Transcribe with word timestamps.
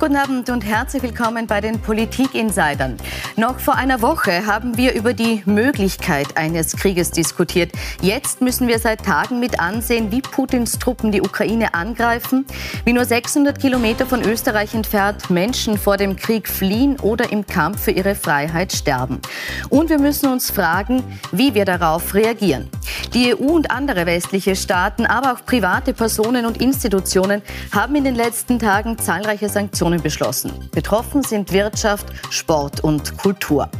Guten 0.00 0.14
Abend 0.14 0.48
und 0.48 0.64
herzlich 0.64 1.02
willkommen 1.02 1.48
bei 1.48 1.60
den 1.60 1.80
Politik-Insidern. 1.80 2.98
Noch 3.34 3.58
vor 3.58 3.74
einer 3.74 4.00
Woche 4.00 4.46
haben 4.46 4.76
wir 4.76 4.94
über 4.94 5.12
die 5.12 5.42
Möglichkeit 5.44 6.36
eines 6.36 6.76
Krieges 6.76 7.10
diskutiert. 7.10 7.72
Jetzt 8.00 8.40
müssen 8.40 8.68
wir 8.68 8.78
seit 8.78 9.04
Tagen 9.04 9.40
mit 9.40 9.58
ansehen, 9.58 10.12
wie 10.12 10.20
Putins 10.20 10.78
Truppen 10.78 11.10
die 11.10 11.20
Ukraine 11.20 11.74
angreifen, 11.74 12.46
wie 12.84 12.92
nur 12.92 13.04
600 13.04 13.58
Kilometer 13.58 14.06
von 14.06 14.22
Österreich 14.22 14.72
entfernt 14.72 15.30
Menschen 15.30 15.76
vor 15.76 15.96
dem 15.96 16.14
Krieg 16.14 16.48
fliehen 16.48 17.00
oder 17.00 17.32
im 17.32 17.44
Kampf 17.44 17.82
für 17.82 17.90
ihre 17.90 18.14
Freiheit 18.14 18.72
sterben. 18.72 19.20
Und 19.68 19.90
wir 19.90 19.98
müssen 19.98 20.30
uns 20.30 20.48
fragen, 20.48 21.02
wie 21.32 21.54
wir 21.54 21.64
darauf 21.64 22.14
reagieren. 22.14 22.70
Die 23.14 23.34
EU 23.34 23.48
und 23.48 23.72
andere 23.72 24.06
westliche 24.06 24.54
Staaten, 24.54 25.06
aber 25.06 25.32
auch 25.32 25.44
private 25.44 25.92
Personen 25.92 26.46
und 26.46 26.60
Institutionen 26.60 27.42
haben 27.72 27.96
in 27.96 28.04
den 28.04 28.14
letzten 28.14 28.60
Tagen 28.60 28.96
zahlreiche 28.98 29.48
Sanktionen 29.48 29.87
Sanktionen 29.88 30.02
beschlossen. 30.02 30.52
Betroffen 30.72 31.22
sind 31.22 31.52
Wirtschaft, 31.52 32.06
Sport 32.30 32.80
und 32.80 33.16
Kultur. 33.16 33.70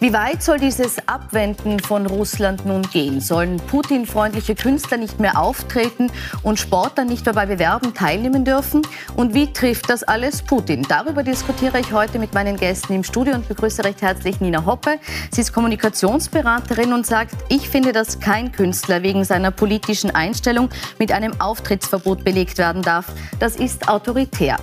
Wie 0.00 0.12
weit 0.12 0.44
soll 0.44 0.60
dieses 0.60 0.96
Abwenden 1.08 1.80
von 1.80 2.06
Russland 2.06 2.64
nun 2.64 2.82
gehen? 2.82 3.20
Sollen 3.20 3.56
Putin-freundliche 3.56 4.54
Künstler 4.54 4.96
nicht 4.96 5.18
mehr 5.18 5.40
auftreten 5.40 6.12
und 6.44 6.60
Sportler 6.60 7.04
nicht 7.04 7.24
mehr 7.24 7.34
bei 7.34 7.46
Bewerben 7.46 7.94
teilnehmen 7.94 8.44
dürfen? 8.44 8.82
Und 9.16 9.34
wie 9.34 9.52
trifft 9.52 9.90
das 9.90 10.04
alles 10.04 10.42
Putin? 10.42 10.86
Darüber 10.88 11.24
diskutiere 11.24 11.80
ich 11.80 11.92
heute 11.92 12.20
mit 12.20 12.32
meinen 12.32 12.56
Gästen 12.56 12.92
im 12.92 13.02
Studio 13.02 13.34
und 13.34 13.48
begrüße 13.48 13.82
recht 13.82 14.00
herzlich 14.00 14.40
Nina 14.40 14.64
Hoppe. 14.64 15.00
Sie 15.32 15.40
ist 15.40 15.52
Kommunikationsberaterin 15.52 16.92
und 16.92 17.04
sagt, 17.04 17.34
ich 17.48 17.68
finde, 17.68 17.90
dass 17.90 18.20
kein 18.20 18.52
Künstler 18.52 19.02
wegen 19.02 19.24
seiner 19.24 19.50
politischen 19.50 20.12
Einstellung 20.12 20.68
mit 21.00 21.10
einem 21.10 21.40
Auftrittsverbot 21.40 22.22
belegt 22.22 22.58
werden 22.58 22.82
darf. 22.82 23.06
Das 23.40 23.56
ist 23.56 23.88
autoritär. 23.88 24.58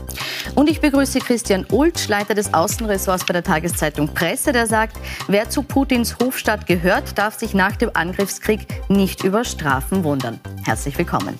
Und 0.55 0.69
ich 0.69 0.74
begrüße 0.81 1.19
Christian 1.19 1.65
Ultsch, 1.71 2.07
Leiter 2.07 2.33
des 2.33 2.53
Außenressorts 2.53 3.25
bei 3.25 3.33
der 3.33 3.43
Tageszeitung 3.43 4.07
Presse, 4.13 4.51
der 4.51 4.67
sagt, 4.67 4.97
Wer 5.27 5.49
zu 5.49 5.63
Putins 5.63 6.17
Hofstaat 6.19 6.67
gehört, 6.67 7.17
darf 7.17 7.37
sich 7.37 7.53
nach 7.53 7.75
dem 7.75 7.91
Angriffskrieg 7.93 8.67
nicht 8.89 9.23
über 9.23 9.43
Strafen 9.43 10.03
wundern. 10.03 10.39
Herzlich 10.65 10.97
willkommen. 10.97 11.39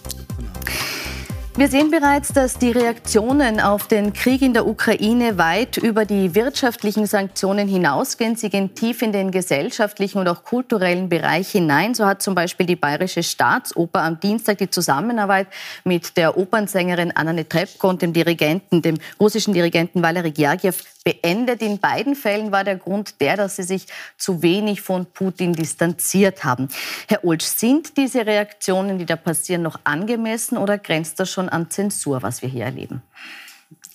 Wir 1.58 1.70
sehen 1.70 1.90
bereits, 1.90 2.34
dass 2.34 2.58
die 2.58 2.72
Reaktionen 2.72 3.62
auf 3.62 3.88
den 3.88 4.12
Krieg 4.12 4.42
in 4.42 4.54
der 4.54 4.68
Ukraine 4.68 5.38
weit 5.38 5.78
über 5.78 6.04
die 6.04 6.36
wirtschaftlichen 6.36 7.06
Sanktionen 7.06 7.70
hinausgehen. 7.70 8.36
Sie 8.36 8.50
gehen 8.50 8.76
tief 8.76 9.02
in 9.02 9.14
den 9.14 9.32
gesellschaftlichen 9.32 10.18
und 10.18 10.28
auch 10.28 10.44
kulturellen 10.44 11.08
Bereich 11.08 11.48
hinein. 11.48 11.96
So 11.96 12.06
hat 12.06 12.22
zum 12.22 12.36
Beispiel 12.36 12.66
die 12.66 12.76
Bayerische 12.76 13.24
Staatsoper 13.24 14.02
am 14.02 14.20
Dienstag 14.20 14.58
die 14.58 14.70
Zusammenarbeit 14.70 15.48
mit 15.86 16.18
der 16.18 16.38
Opernsängerin 16.38 17.14
Anna 17.16 17.32
Netrebko 17.32 17.88
und 17.88 18.02
dem 18.02 18.12
Dirigenten, 18.12 18.82
dem 18.82 18.98
russischen 19.18 19.54
Dirigenten 19.54 20.04
Valery 20.04 20.32
Gergiev 20.32 20.84
beendet. 21.06 21.62
In 21.62 21.80
beiden 21.80 22.16
Fällen 22.16 22.52
war 22.52 22.66
der 22.66 22.76
Grund 22.76 23.22
der, 23.22 23.38
dass 23.38 23.56
sie 23.56 23.64
sich 23.64 23.86
zu 24.18 24.42
wenig 24.42 24.82
von 24.82 25.06
Putin 25.06 25.54
distanziert 25.54 26.44
haben. 26.44 26.68
Herr 27.08 27.24
Ulsch, 27.24 27.46
sind 27.46 27.96
diese 27.96 28.26
Reaktionen, 28.26 28.98
die 28.98 29.06
da 29.06 29.16
passieren, 29.16 29.62
noch 29.62 29.80
angemessen 29.86 30.58
oder 30.58 30.78
grenzt 30.78 31.20
das 31.22 31.32
schon 31.32 31.48
an 31.48 31.70
Zensur, 31.70 32.24
was 32.24 32.42
wir 32.42 32.50
hier 32.50 32.66
erleben? 32.66 33.02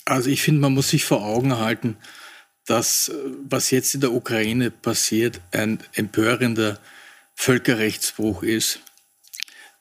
Also 0.07 0.31
ich 0.31 0.41
finde, 0.41 0.61
man 0.61 0.73
muss 0.73 0.89
sich 0.89 1.05
vor 1.05 1.23
Augen 1.23 1.59
halten, 1.59 1.97
dass 2.65 3.13
was 3.49 3.71
jetzt 3.71 3.95
in 3.95 4.01
der 4.01 4.13
Ukraine 4.13 4.71
passiert, 4.71 5.41
ein 5.51 5.81
empörender 5.95 6.79
Völkerrechtsbruch 7.35 8.45
ist, 8.45 8.81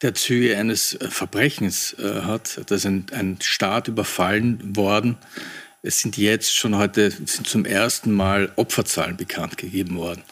der 0.02 0.16
Züge 0.16 0.58
eines 0.58 0.98
Verbrechens 1.10 1.94
äh, 2.00 2.22
hat. 2.22 2.62
Da 2.68 2.76
ist 2.76 2.86
ein, 2.86 3.06
ein 3.12 3.38
Staat 3.42 3.88
überfallen 3.88 4.76
worden, 4.76 5.18
es 5.82 6.00
sind 6.00 6.18
jetzt 6.18 6.54
schon 6.56 6.76
heute 6.76 7.10
sind 7.12 7.48
zum 7.48 7.66
ersten 7.66 8.12
Mal 8.12 8.52
Opferzahlen 8.56 9.18
bekannt 9.18 9.58
gegeben 9.58 9.98
worden. 9.98 10.24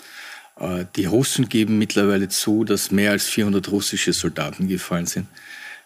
Äh, 0.59 0.85
die 0.95 1.05
Russen 1.05 1.49
geben 1.49 1.77
mittlerweile 1.77 2.29
zu, 2.29 2.63
dass 2.63 2.91
mehr 2.91 3.11
als 3.11 3.25
400 3.27 3.71
russische 3.71 4.13
Soldaten 4.13 4.67
gefallen 4.67 5.05
sind. 5.05 5.27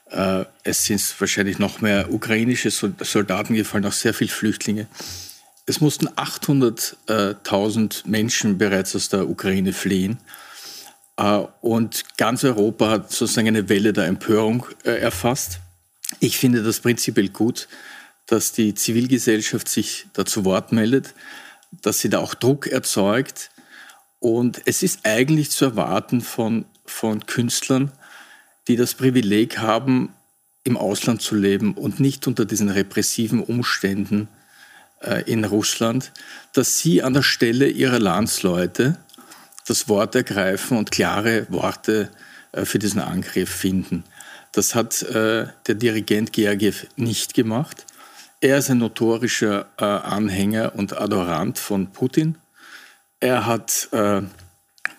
Äh, 0.09 0.45
es 0.63 0.85
sind 0.85 1.01
wahrscheinlich 1.19 1.59
noch 1.59 1.81
mehr 1.81 2.11
ukrainische 2.11 2.71
Soldaten 2.71 3.53
gefallen, 3.53 3.85
auch 3.85 3.93
sehr 3.93 4.13
viele 4.13 4.31
Flüchtlinge. 4.31 4.87
Es 5.67 5.79
mussten 5.79 6.07
800.000 6.09 8.07
Menschen 8.07 8.57
bereits 8.57 8.95
aus 8.95 9.09
der 9.09 9.29
Ukraine 9.29 9.73
fliehen. 9.73 10.17
Äh, 11.17 11.43
und 11.61 12.17
ganz 12.17 12.43
Europa 12.43 12.89
hat 12.89 13.11
sozusagen 13.11 13.49
eine 13.49 13.69
Welle 13.69 13.93
der 13.93 14.05
Empörung 14.05 14.65
erfasst. 14.83 15.59
Ich 16.19 16.37
finde 16.37 16.63
das 16.63 16.79
prinzipiell 16.79 17.29
gut 17.29 17.67
dass 18.27 18.51
die 18.51 18.73
Zivilgesellschaft 18.73 19.67
sich 19.67 20.07
da 20.13 20.25
zu 20.25 20.45
Wort 20.45 20.71
meldet, 20.71 21.13
dass 21.81 21.99
sie 21.99 22.09
da 22.09 22.19
auch 22.19 22.33
Druck 22.33 22.67
erzeugt. 22.67 23.49
Und 24.19 24.61
es 24.65 24.83
ist 24.83 25.01
eigentlich 25.03 25.51
zu 25.51 25.65
erwarten 25.65 26.21
von, 26.21 26.65
von 26.85 27.25
Künstlern, 27.25 27.91
die 28.67 28.75
das 28.75 28.93
Privileg 28.93 29.57
haben, 29.57 30.13
im 30.63 30.77
Ausland 30.77 31.21
zu 31.21 31.35
leben 31.35 31.73
und 31.73 31.99
nicht 31.99 32.27
unter 32.27 32.45
diesen 32.45 32.69
repressiven 32.69 33.41
Umständen 33.41 34.27
äh, 35.01 35.23
in 35.23 35.43
Russland, 35.43 36.11
dass 36.53 36.77
sie 36.77 37.01
an 37.01 37.13
der 37.13 37.23
Stelle 37.23 37.67
ihrer 37.67 37.99
Landsleute 37.99 38.97
das 39.65 39.89
Wort 39.89 40.15
ergreifen 40.15 40.77
und 40.77 40.91
klare 40.91 41.47
Worte 41.49 42.11
äh, 42.51 42.65
für 42.65 42.79
diesen 42.79 43.01
Angriff 43.01 43.49
finden. 43.49 44.03
Das 44.51 44.75
hat 44.75 45.01
äh, 45.03 45.47
der 45.67 45.75
Dirigent 45.75 46.33
Gergiev 46.33 46.87
nicht 46.95 47.33
gemacht. 47.33 47.85
Er 48.41 48.57
ist 48.57 48.69
ein 48.69 48.79
notorischer 48.79 49.67
äh, 49.77 49.85
Anhänger 49.85 50.73
und 50.75 50.97
Adorant 50.97 51.59
von 51.59 51.91
Putin. 51.91 52.37
Er 53.19 53.45
hat 53.45 53.87
äh, 53.91 54.21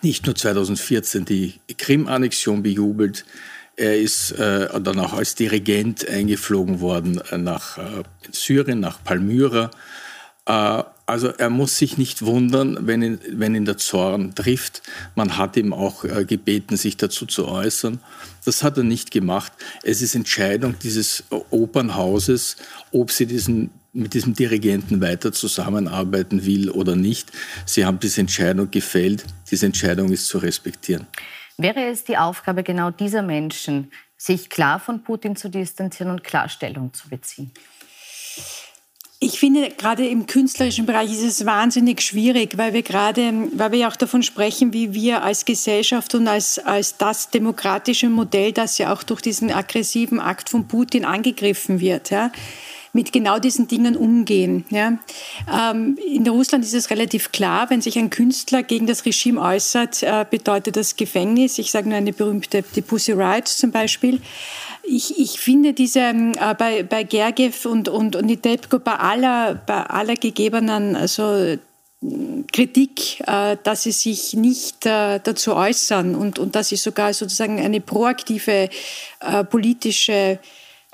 nicht 0.01 0.25
nur 0.25 0.35
2014 0.35 1.25
die 1.25 1.59
Krim-Annexion 1.77 2.63
bejubelt, 2.63 3.25
er 3.75 3.99
ist 3.99 4.31
äh, 4.33 4.69
dann 4.81 4.99
auch 4.99 5.13
als 5.13 5.33
Dirigent 5.35 6.07
eingeflogen 6.07 6.79
worden 6.79 7.19
äh, 7.31 7.37
nach 7.37 7.79
äh, 7.79 8.03
Syrien, 8.31 8.79
nach 8.79 9.03
Palmyra. 9.03 9.71
Äh, 10.45 10.83
also 11.05 11.27
er 11.29 11.49
muss 11.49 11.77
sich 11.77 11.97
nicht 11.97 12.23
wundern, 12.23 12.87
wenn 12.87 13.01
ihn, 13.01 13.19
wenn 13.29 13.55
ihn 13.55 13.65
der 13.65 13.77
Zorn 13.77 14.35
trifft. 14.35 14.81
Man 15.15 15.37
hat 15.37 15.57
ihm 15.57 15.73
auch 15.73 16.05
äh, 16.05 16.25
gebeten, 16.25 16.77
sich 16.77 16.95
dazu 16.95 17.25
zu 17.25 17.47
äußern. 17.47 17.99
Das 18.45 18.63
hat 18.63 18.77
er 18.77 18.83
nicht 18.83 19.11
gemacht. 19.11 19.51
Es 19.83 20.01
ist 20.01 20.15
Entscheidung 20.15 20.75
dieses 20.79 21.25
Opernhauses, 21.49 22.55
ob 22.91 23.11
sie 23.11 23.25
diesen, 23.25 23.71
mit 23.91 24.13
diesem 24.13 24.33
Dirigenten 24.33 25.01
weiter 25.01 25.33
zusammenarbeiten 25.33 26.45
will 26.45 26.69
oder 26.69 26.95
nicht. 26.95 27.31
Sie 27.65 27.85
haben 27.85 27.99
diese 27.99 28.21
Entscheidung 28.21 28.71
gefällt. 28.71 29.25
Diese 29.51 29.65
Entscheidung 29.65 30.11
ist 30.11 30.27
zu 30.27 30.37
respektieren. 30.37 31.07
Wäre 31.57 31.85
es 31.87 32.03
die 32.05 32.17
Aufgabe 32.17 32.63
genau 32.63 32.91
dieser 32.91 33.21
Menschen, 33.21 33.91
sich 34.17 34.49
klar 34.49 34.79
von 34.79 35.03
Putin 35.03 35.35
zu 35.35 35.49
distanzieren 35.49 36.11
und 36.11 36.23
Klarstellung 36.23 36.93
zu 36.93 37.09
beziehen? 37.09 37.51
Ich 39.23 39.39
finde, 39.39 39.69
gerade 39.69 40.05
im 40.05 40.25
künstlerischen 40.25 40.85
Bereich 40.85 41.09
ist 41.09 41.23
es 41.23 41.45
wahnsinnig 41.45 42.01
schwierig, 42.01 42.57
weil 42.57 42.73
wir 42.73 42.81
gerade, 42.81 43.33
weil 43.53 43.71
wir 43.71 43.79
ja 43.79 43.87
auch 43.87 43.95
davon 43.95 44.21
sprechen, 44.21 44.73
wie 44.73 44.93
wir 44.93 45.23
als 45.23 45.45
Gesellschaft 45.45 46.13
und 46.13 46.27
als, 46.27 46.59
als 46.59 46.97
das 46.97 47.29
demokratische 47.29 48.09
Modell, 48.09 48.51
das 48.51 48.77
ja 48.79 48.93
auch 48.93 49.01
durch 49.01 49.21
diesen 49.21 49.49
aggressiven 49.49 50.19
Akt 50.19 50.49
von 50.49 50.67
Putin 50.67 51.05
angegriffen 51.05 51.79
wird, 51.79 52.09
ja, 52.09 52.33
mit 52.91 53.13
genau 53.13 53.39
diesen 53.39 53.69
Dingen 53.69 53.95
umgehen. 53.95 54.65
Ja. 54.69 54.97
Ähm, 55.49 55.97
in 56.05 56.27
Russland 56.27 56.65
ist 56.65 56.73
es 56.73 56.89
relativ 56.89 57.31
klar, 57.31 57.69
wenn 57.69 57.79
sich 57.79 57.97
ein 57.97 58.09
Künstler 58.09 58.61
gegen 58.61 58.87
das 58.87 59.05
Regime 59.05 59.39
äußert, 59.39 60.03
äh, 60.03 60.25
bedeutet 60.29 60.75
das 60.75 60.97
Gefängnis. 60.97 61.57
Ich 61.59 61.71
sage 61.71 61.87
nur 61.87 61.97
eine 61.97 62.11
berühmte, 62.11 62.61
die 62.75 62.81
Pussy 62.81 63.13
Riot 63.13 63.47
zum 63.47 63.71
Beispiel 63.71 64.19
ich, 64.83 65.17
ich 65.17 65.39
finde 65.39 65.73
diese 65.73 65.99
ähm, 65.99 66.33
äh, 66.39 66.53
bei, 66.55 66.83
bei 66.83 67.03
Gergiev 67.03 67.65
und, 67.65 67.89
und, 67.89 68.15
und 68.15 68.25
Nitepko 68.25 68.79
bei 68.79 68.95
aller, 68.95 69.55
bei 69.55 69.83
aller 69.83 70.15
gegebenen 70.15 70.95
also, 70.95 71.57
Kritik, 72.51 73.21
äh, 73.27 73.57
dass 73.63 73.83
sie 73.83 73.91
sich 73.91 74.33
nicht 74.33 74.85
äh, 74.85 75.19
dazu 75.23 75.55
äußern 75.55 76.15
und, 76.15 76.37
und 76.37 76.55
dass 76.55 76.69
sie 76.69 76.75
sogar 76.75 77.13
sozusagen 77.13 77.59
eine 77.59 77.79
proaktive 77.79 78.69
äh, 79.21 79.43
politische 79.45 80.39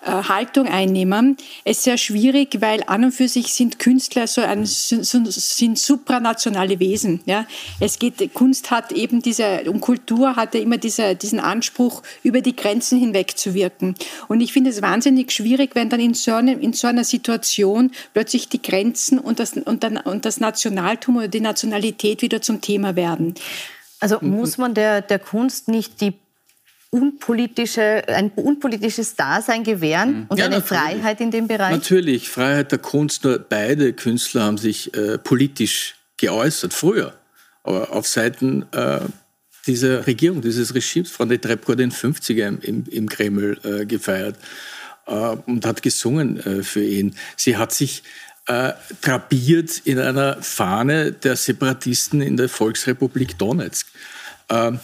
Haltung 0.05 0.67
einnehmen. 0.67 1.37
Es 1.63 1.77
ist 1.77 1.83
sehr 1.83 1.97
schwierig, 1.97 2.61
weil 2.61 2.83
an 2.87 3.05
und 3.05 3.11
für 3.11 3.27
sich 3.27 3.53
sind 3.53 3.79
Künstler 3.79 4.27
so 4.27 4.41
ein, 4.41 4.65
sind 4.65 5.77
supranationale 5.79 6.79
Wesen. 6.79 7.21
Ja. 7.25 7.45
Es 7.79 7.99
geht, 7.99 8.33
Kunst 8.33 8.71
hat 8.71 8.91
eben 8.91 9.21
diese, 9.21 9.63
und 9.69 9.81
Kultur 9.81 10.35
hat 10.35 10.55
ja 10.55 10.61
immer 10.61 10.77
diese, 10.77 11.15
diesen 11.15 11.39
Anspruch, 11.39 12.01
über 12.23 12.41
die 12.41 12.55
Grenzen 12.55 12.99
hinweg 12.99 13.37
zu 13.37 13.53
wirken. 13.53 13.95
Und 14.27 14.41
ich 14.41 14.53
finde 14.53 14.69
es 14.69 14.81
wahnsinnig 14.81 15.31
schwierig, 15.31 15.71
wenn 15.75 15.89
dann 15.89 15.99
in 15.99 16.13
so, 16.13 16.33
einem, 16.33 16.59
in 16.59 16.73
so 16.73 16.87
einer 16.87 17.03
Situation 17.03 17.91
plötzlich 18.13 18.49
die 18.49 18.61
Grenzen 18.61 19.19
und 19.19 19.39
das, 19.39 19.53
und, 19.53 19.83
dann, 19.83 19.97
und 19.97 20.25
das 20.25 20.39
Nationaltum 20.39 21.17
oder 21.17 21.27
die 21.27 21.41
Nationalität 21.41 22.21
wieder 22.21 22.41
zum 22.41 22.61
Thema 22.61 22.95
werden. 22.95 23.35
Also 23.99 24.19
muss 24.21 24.57
man 24.57 24.73
der, 24.73 25.01
der 25.01 25.19
Kunst 25.19 25.67
nicht 25.67 25.99
die 26.01 26.13
unpolitische, 26.91 28.03
ein 28.07 28.31
unpolitisches 28.31 29.15
Dasein 29.15 29.63
gewähren 29.63 30.25
und 30.29 30.37
ja, 30.37 30.45
eine 30.45 30.59
natürlich. 30.59 30.79
Freiheit 30.79 31.21
in 31.21 31.31
dem 31.31 31.47
Bereich? 31.47 31.71
Natürlich, 31.71 32.29
Freiheit 32.29 32.71
der 32.71 32.79
Kunst. 32.79 33.23
Nur 33.23 33.37
beide 33.37 33.93
Künstler 33.93 34.43
haben 34.43 34.57
sich 34.57 34.93
äh, 34.95 35.17
politisch 35.17 35.95
geäußert, 36.17 36.73
früher. 36.73 37.13
Aber 37.63 37.91
auf 37.93 38.07
Seiten 38.07 38.65
äh, 38.71 39.01
dieser 39.67 40.07
Regierung, 40.07 40.41
dieses 40.41 40.73
Regimes. 40.73 41.11
Frau 41.11 41.25
Netrebko 41.25 41.73
hat 41.73 41.79
den 41.79 41.91
50er 41.91 42.63
im, 42.63 42.85
im 42.89 43.09
Kreml 43.09 43.59
äh, 43.63 43.85
gefeiert 43.85 44.35
äh, 45.05 45.11
und 45.13 45.65
hat 45.65 45.83
gesungen 45.83 46.39
äh, 46.39 46.63
für 46.63 46.83
ihn. 46.83 47.15
Sie 47.35 47.57
hat 47.57 47.71
sich 47.71 48.03
äh, 48.47 48.73
drapiert 49.01 49.81
in 49.85 49.99
einer 49.99 50.41
Fahne 50.41 51.11
der 51.11 51.35
Separatisten 51.35 52.21
in 52.21 52.35
der 52.35 52.49
Volksrepublik 52.49 53.37
Donetsk. 53.37 53.87
Ähm, 54.49 54.79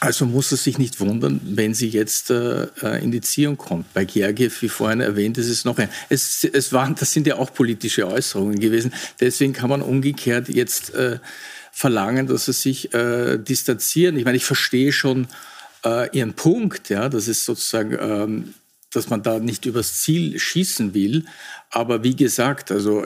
also 0.00 0.26
muss 0.26 0.52
er 0.52 0.58
sich 0.58 0.78
nicht 0.78 1.00
wundern, 1.00 1.40
wenn 1.42 1.74
sie 1.74 1.88
jetzt 1.88 2.30
äh, 2.30 2.64
äh, 2.82 3.02
in 3.02 3.10
die 3.10 3.20
Ziehung 3.20 3.56
kommt. 3.56 3.92
Bei 3.94 4.04
Gergiev, 4.04 4.60
wie 4.62 4.68
vorhin 4.68 5.00
erwähnt, 5.00 5.38
ist 5.38 5.48
es 5.48 5.64
noch 5.64 5.78
ein. 5.78 5.88
Es, 6.08 6.44
es 6.44 6.72
waren, 6.72 6.94
das 6.94 7.12
sind 7.12 7.26
ja 7.26 7.36
auch 7.36 7.52
politische 7.52 8.06
Äußerungen 8.06 8.58
gewesen. 8.58 8.92
Deswegen 9.20 9.52
kann 9.52 9.70
man 9.70 9.82
umgekehrt 9.82 10.48
jetzt 10.48 10.94
äh, 10.94 11.18
verlangen, 11.72 12.26
dass 12.26 12.46
sie 12.46 12.52
sich 12.52 12.94
äh, 12.94 13.38
distanzieren. 13.38 14.16
Ich 14.16 14.24
meine, 14.24 14.36
ich 14.36 14.44
verstehe 14.44 14.92
schon 14.92 15.28
äh, 15.84 16.10
ihren 16.16 16.34
Punkt, 16.34 16.88
ja, 16.88 17.08
das 17.08 17.28
ist 17.28 17.44
sozusagen, 17.44 17.96
ähm, 18.00 18.54
dass 18.92 19.10
man 19.10 19.22
da 19.22 19.38
nicht 19.38 19.66
übers 19.66 20.00
Ziel 20.00 20.38
schießen 20.38 20.94
will. 20.94 21.24
Aber 21.70 22.04
wie 22.04 22.14
gesagt, 22.14 22.70
also 22.70 23.04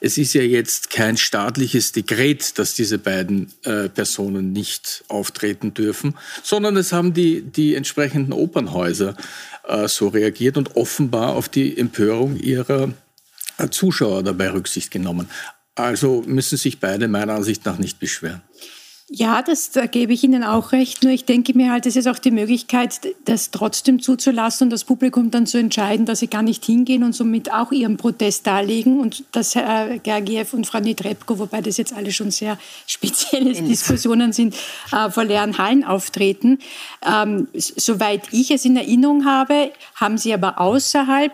es 0.00 0.18
ist 0.18 0.34
ja 0.34 0.42
jetzt 0.42 0.90
kein 0.90 1.16
staatliches 1.16 1.92
Dekret, 1.92 2.58
dass 2.58 2.74
diese 2.74 2.98
beiden 2.98 3.52
äh, 3.64 3.88
Personen 3.88 4.52
nicht 4.52 5.04
auftreten 5.08 5.74
dürfen, 5.74 6.14
sondern 6.42 6.76
es 6.76 6.92
haben 6.92 7.12
die, 7.12 7.42
die 7.42 7.74
entsprechenden 7.74 8.32
Opernhäuser 8.32 9.16
äh, 9.66 9.86
so 9.86 10.08
reagiert 10.08 10.56
und 10.56 10.76
offenbar 10.76 11.34
auf 11.36 11.48
die 11.48 11.76
Empörung 11.76 12.36
ihrer 12.36 12.92
äh, 13.58 13.68
Zuschauer 13.68 14.22
dabei 14.22 14.50
Rücksicht 14.50 14.90
genommen. 14.90 15.28
Also 15.74 16.24
müssen 16.26 16.58
sich 16.58 16.80
beide 16.80 17.06
meiner 17.06 17.34
Ansicht 17.34 17.64
nach 17.64 17.78
nicht 17.78 18.00
beschweren. 18.00 18.42
Ja, 19.10 19.40
das 19.40 19.70
da 19.70 19.86
gebe 19.86 20.12
ich 20.12 20.22
Ihnen 20.22 20.44
auch 20.44 20.72
recht. 20.72 21.02
Nur 21.02 21.12
ich 21.12 21.24
denke 21.24 21.54
mir 21.56 21.72
halt, 21.72 21.86
es 21.86 21.96
ist 21.96 22.06
auch 22.06 22.18
die 22.18 22.30
Möglichkeit, 22.30 23.00
das 23.24 23.50
trotzdem 23.50 24.02
zuzulassen 24.02 24.66
und 24.66 24.70
das 24.70 24.84
Publikum 24.84 25.30
dann 25.30 25.46
zu 25.46 25.56
entscheiden, 25.56 26.04
dass 26.04 26.18
sie 26.18 26.26
gar 26.26 26.42
nicht 26.42 26.62
hingehen 26.62 27.02
und 27.02 27.14
somit 27.14 27.50
auch 27.50 27.72
ihren 27.72 27.96
Protest 27.96 28.46
darlegen 28.46 29.00
und 29.00 29.24
dass 29.32 29.54
Herr 29.54 29.98
Gergiev 29.98 30.52
und 30.52 30.66
Frau 30.66 30.80
Nitrebko, 30.80 31.38
wobei 31.38 31.62
das 31.62 31.78
jetzt 31.78 31.94
alle 31.94 32.12
schon 32.12 32.30
sehr 32.30 32.58
spezielle 32.86 33.54
Diskussionen 33.54 34.34
sind, 34.34 34.54
äh, 34.92 35.08
vor 35.08 35.24
leeren 35.24 35.56
Hallen 35.56 35.84
auftreten. 35.84 36.58
Ähm, 37.02 37.48
soweit 37.54 38.24
ich 38.30 38.50
es 38.50 38.66
in 38.66 38.76
Erinnerung 38.76 39.24
habe, 39.24 39.72
haben 39.94 40.18
sie 40.18 40.34
aber 40.34 40.60
außerhalb 40.60 41.32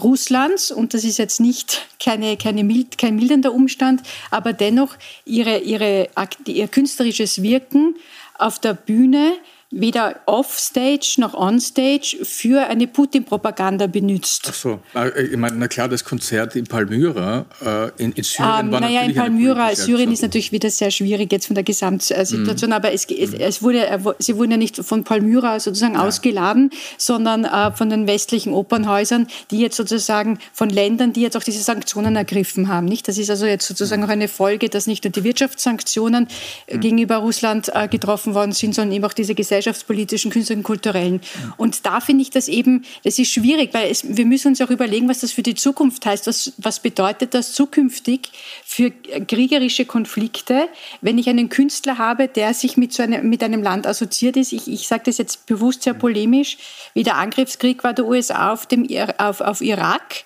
Russlands, 0.00 0.70
und 0.70 0.94
das 0.94 1.04
ist 1.04 1.18
jetzt 1.18 1.40
nicht 1.40 1.86
keine, 2.02 2.36
keine 2.36 2.64
mild, 2.64 2.98
kein 2.98 3.16
mildernder 3.16 3.52
Umstand, 3.52 4.02
aber 4.30 4.52
dennoch 4.52 4.96
ihre, 5.24 5.58
ihre, 5.58 6.08
ihr 6.46 6.68
künstlerisches 6.68 7.42
Wirken 7.42 7.96
auf 8.38 8.58
der 8.58 8.74
Bühne 8.74 9.34
weder 9.72 10.20
offstage 10.26 11.14
noch 11.16 11.32
onstage 11.32 12.18
für 12.22 12.66
eine 12.68 12.86
Putin-Propaganda 12.86 13.86
benutzt. 13.86 14.46
Ach 14.48 14.54
so, 14.54 14.80
äh, 14.94 15.22
ich 15.24 15.36
meine, 15.36 15.56
na 15.56 15.66
klar, 15.66 15.88
das 15.88 16.04
Konzert 16.04 16.54
in 16.56 16.66
Palmyra 16.66 17.46
äh, 17.64 18.02
in, 18.02 18.12
in, 18.12 18.22
Syrien 18.22 18.66
ähm, 18.66 18.72
war 18.72 18.80
naja, 18.80 19.00
in 19.00 19.14
Palmyra, 19.14 19.74
Syrien 19.74 20.12
ist 20.12 20.20
natürlich 20.22 20.52
wieder 20.52 20.70
sehr 20.70 20.90
schwierig 20.90 21.32
jetzt 21.32 21.46
von 21.46 21.54
der 21.54 21.64
Gesamtsituation, 21.64 22.70
mhm. 22.70 22.76
aber 22.76 22.92
es, 22.92 23.06
es, 23.06 23.32
es, 23.32 23.62
wurde, 23.62 24.14
sie 24.18 24.36
wurden 24.36 24.50
ja 24.50 24.56
nicht 24.58 24.76
von 24.76 25.04
Palmyra 25.04 25.58
sozusagen 25.58 25.94
ja. 25.94 26.06
ausgeladen, 26.06 26.70
sondern 26.98 27.44
äh, 27.44 27.72
von 27.72 27.88
den 27.88 28.06
westlichen 28.06 28.52
Opernhäusern, 28.52 29.26
die 29.50 29.58
jetzt 29.58 29.76
sozusagen 29.76 30.38
von 30.52 30.68
Ländern, 30.68 31.14
die 31.14 31.22
jetzt 31.22 31.36
auch 31.36 31.42
diese 31.42 31.62
Sanktionen 31.62 32.14
ergriffen 32.14 32.68
haben. 32.68 32.86
Nicht? 32.86 33.08
Das 33.08 33.16
ist 33.16 33.30
also 33.30 33.46
jetzt 33.46 33.66
sozusagen 33.66 34.02
mhm. 34.02 34.08
auch 34.08 34.12
eine 34.12 34.28
Folge, 34.28 34.68
dass 34.68 34.86
nicht 34.86 35.04
nur 35.04 35.12
die 35.12 35.24
Wirtschaftssanktionen 35.24 36.28
mhm. 36.70 36.80
gegenüber 36.80 37.16
Russland 37.16 37.70
äh, 37.74 37.88
getroffen 37.88 38.34
worden 38.34 38.52
sind, 38.52 38.74
sondern 38.74 38.94
eben 38.94 39.04
auch 39.06 39.14
diese 39.14 39.34
Gesellschaft 39.34 39.61
gesellschaftspolitischen, 39.62 40.30
künstlerischen, 40.30 40.62
kulturellen. 40.62 41.20
Und 41.56 41.86
da 41.86 42.00
finde 42.00 42.22
ich 42.22 42.30
das 42.30 42.48
eben, 42.48 42.84
das 43.04 43.18
ist 43.18 43.30
schwierig, 43.30 43.72
weil 43.72 43.90
es, 43.90 44.16
wir 44.16 44.26
müssen 44.26 44.48
uns 44.48 44.60
auch 44.60 44.70
überlegen, 44.70 45.08
was 45.08 45.20
das 45.20 45.32
für 45.32 45.42
die 45.42 45.54
Zukunft 45.54 46.04
heißt. 46.04 46.26
Was, 46.26 46.52
was 46.58 46.80
bedeutet 46.80 47.34
das 47.34 47.52
zukünftig 47.52 48.30
für 48.64 48.90
kriegerische 48.90 49.84
Konflikte, 49.84 50.68
wenn 51.00 51.18
ich 51.18 51.28
einen 51.28 51.48
Künstler 51.48 51.98
habe, 51.98 52.28
der 52.28 52.54
sich 52.54 52.76
mit, 52.76 52.92
so 52.92 53.02
einem, 53.02 53.28
mit 53.28 53.42
einem 53.42 53.62
Land 53.62 53.86
assoziiert 53.86 54.36
ist? 54.36 54.52
Ich, 54.52 54.68
ich 54.68 54.88
sage 54.88 55.04
das 55.06 55.18
jetzt 55.18 55.46
bewusst 55.46 55.82
sehr 55.82 55.94
polemisch, 55.94 56.58
wie 56.94 57.04
der 57.04 57.16
Angriffskrieg 57.16 57.84
war 57.84 57.92
der 57.92 58.06
USA 58.06 58.52
auf, 58.52 58.66
dem, 58.66 58.86
auf, 59.18 59.40
auf 59.40 59.60
Irak 59.60 60.24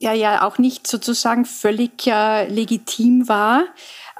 der 0.00 0.14
ja 0.14 0.42
auch 0.42 0.58
nicht 0.58 0.88
sozusagen 0.88 1.44
völlig 1.44 2.08
äh, 2.08 2.48
legitim 2.48 3.28
war. 3.28 3.66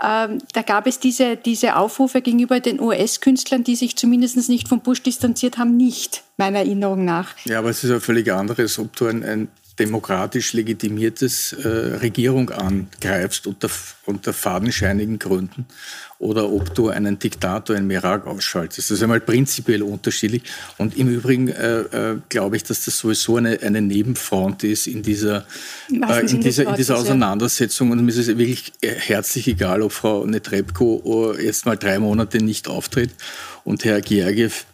Ähm, 0.03 0.39
da 0.53 0.63
gab 0.63 0.87
es 0.87 0.99
diese, 0.99 1.37
diese 1.37 1.77
Aufrufe 1.77 2.23
gegenüber 2.23 2.59
den 2.59 2.81
US-Künstlern, 2.81 3.63
die 3.63 3.77
sich 3.77 3.97
zumindest 3.97 4.49
nicht 4.49 4.69
vom 4.69 4.81
Bush 4.81 5.03
distanziert 5.03 5.59
haben, 5.59 5.77
nicht, 5.77 6.25
meiner 6.37 6.59
Erinnerung 6.59 7.05
nach. 7.05 7.35
Ja, 7.45 7.61
aber 7.61 7.71
es 7.71 7.85
ist 7.85 7.91
ein 7.91 8.01
völlig 8.01 8.33
anderes, 8.33 8.79
ob 8.79 8.97
du 8.97 9.07
ein, 9.07 9.23
ein 9.23 9.49
demokratisch 9.79 10.53
legitimiertes 10.53 11.53
äh, 11.53 11.69
Regierung 11.69 12.51
angreifst 12.51 13.47
unter, 13.47 13.71
unter 14.07 14.33
fadenscheinigen 14.33 15.19
Gründen 15.19 15.67
oder 16.23 16.51
ob 16.53 16.73
du 16.75 16.89
einen 16.89 17.19
Diktator 17.19 17.75
in 17.75 17.91
Irak 17.91 18.29
ausschaltest. 18.29 18.91
Das 18.91 18.99
ist 18.99 19.03
einmal 19.03 19.21
prinzipiell 19.21 19.83
unterschiedlich. 19.83 20.45
Und 20.79 20.97
im 20.97 21.09
Übrigen 21.09 21.49
äh, 21.49 21.81
äh, 21.81 22.19
glaube 22.29 22.57
ich, 22.57 22.63
dass 22.63 22.85
das 22.85 22.97
sowieso 22.97 23.39
eine, 23.39 23.61
eine 23.61 23.83
Nebenfront 23.83 24.63
ist 24.63 24.87
in 24.87 25.03
dieser, 25.03 25.47
äh, 25.91 26.21
in 26.31 26.41
dieser, 26.41 26.69
in 26.69 26.77
dieser 26.77 26.97
Auseinandersetzung. 26.97 27.91
Und 27.91 28.05
mir 28.05 28.11
ist 28.11 28.19
es 28.19 28.29
wirklich 28.29 28.73
herzlich 28.83 29.49
egal, 29.49 29.83
ob 29.83 29.91
Frau 29.91 30.25
Netrebko 30.25 31.35
äh, 31.37 31.45
jetzt 31.45 31.67
mal 31.67 31.77
drei 31.77 31.99
Monate 31.99 32.39
nicht 32.39 32.69
auftritt 32.69 33.11
und 33.65 33.85
Herr 33.85 34.01
Georgiev 34.01 34.65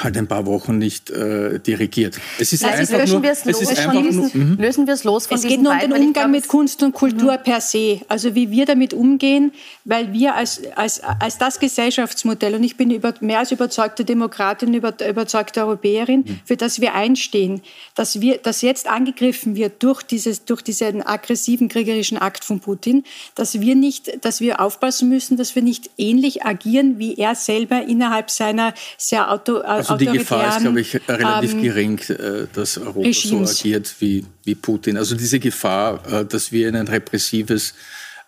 halt 0.00 0.16
ein 0.16 0.26
paar 0.26 0.46
Wochen 0.46 0.78
nicht 0.78 1.10
äh, 1.10 1.58
dirigiert. 1.58 2.18
Es 2.38 2.54
ist 2.54 2.64
also 2.64 2.94
einfach 2.94 3.06
nur, 3.12 3.24
es 3.24 3.44
ist 3.44 3.78
einfach 3.78 3.92
nur, 3.92 4.30
mhm. 4.32 4.56
lösen 4.58 4.86
wir 4.86 4.94
es 4.94 5.04
los 5.04 5.26
von 5.26 5.36
Es 5.36 5.42
geht 5.42 5.60
nur 5.60 5.72
um 5.72 5.78
den 5.78 5.92
Umgang 5.92 6.30
mit 6.30 6.48
Kunst 6.48 6.82
und 6.82 6.94
Kultur 6.94 7.32
mhm. 7.32 7.42
per 7.42 7.60
se, 7.60 8.00
also 8.08 8.34
wie 8.34 8.50
wir 8.50 8.64
damit 8.64 8.94
umgehen, 8.94 9.52
weil 9.84 10.14
wir 10.14 10.34
als, 10.34 10.62
als, 10.76 11.02
als 11.20 11.36
das 11.36 11.60
Gesellschaftsmodell, 11.60 12.54
und 12.54 12.64
ich 12.64 12.78
bin 12.78 12.90
über, 12.90 13.12
mehr 13.20 13.40
als 13.40 13.52
überzeugte 13.52 14.06
Demokratin, 14.06 14.72
über, 14.72 14.94
überzeugte 15.06 15.60
Europäerin, 15.60 16.20
mhm. 16.20 16.40
für 16.46 16.56
das 16.56 16.80
wir 16.80 16.94
einstehen, 16.94 17.60
dass, 17.94 18.22
wir, 18.22 18.38
dass 18.38 18.62
jetzt 18.62 18.88
angegriffen 18.88 19.56
wird 19.56 19.82
durch, 19.82 20.02
dieses, 20.02 20.46
durch 20.46 20.62
diesen 20.62 21.02
aggressiven 21.02 21.68
kriegerischen 21.68 22.16
Akt 22.16 22.44
von 22.44 22.60
Putin, 22.60 23.04
dass 23.34 23.60
wir, 23.60 23.76
nicht, 23.76 24.24
dass 24.24 24.40
wir 24.40 24.60
aufpassen 24.60 25.10
müssen, 25.10 25.36
dass 25.36 25.54
wir 25.54 25.62
nicht 25.62 25.90
ähnlich 25.98 26.46
agieren, 26.46 26.98
wie 26.98 27.16
er 27.16 27.34
selber 27.34 27.82
innerhalb 27.82 28.30
seiner 28.30 28.72
sehr 28.96 29.30
auto, 29.30 29.60
also 29.90 29.96
die 29.96 30.18
Gefahr 30.18 30.56
ist, 30.56 30.60
glaube 30.60 30.80
ich, 30.80 30.94
relativ 31.08 31.52
ähm, 31.52 31.62
gering, 31.62 31.98
äh, 32.08 32.46
dass 32.52 32.78
Europa 32.78 33.00
Regimes. 33.00 33.28
so 33.28 33.60
agiert 33.60 33.94
wie, 34.00 34.24
wie 34.44 34.54
Putin. 34.54 34.96
Also 34.96 35.14
diese 35.16 35.38
Gefahr, 35.38 36.00
äh, 36.10 36.24
dass 36.24 36.52
wir 36.52 36.68
in 36.68 36.76
ein 36.76 36.88
repressives 36.88 37.74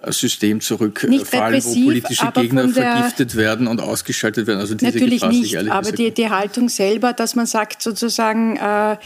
äh, 0.03 0.13
System 0.13 0.61
zurückfallen, 0.61 1.65
wo 1.65 1.75
politische 1.85 2.31
Gegner 2.33 2.69
vergiftet 2.69 3.37
werden 3.37 3.67
und 3.67 3.81
ausgeschaltet 3.81 4.47
werden. 4.47 4.61
Also 4.61 4.75
diese 4.75 4.93
natürlich 4.93 5.21
Gefahr 5.21 5.33
nicht, 5.33 5.57
aber 5.57 5.93
die, 5.93 6.13
die, 6.13 6.31
Haltung 6.31 6.69
selber, 6.69 7.13
dass 7.13 7.35
man 7.35 7.47
sagt 7.47 7.83
sozusagen, 7.83 8.57
äh, 8.57 8.97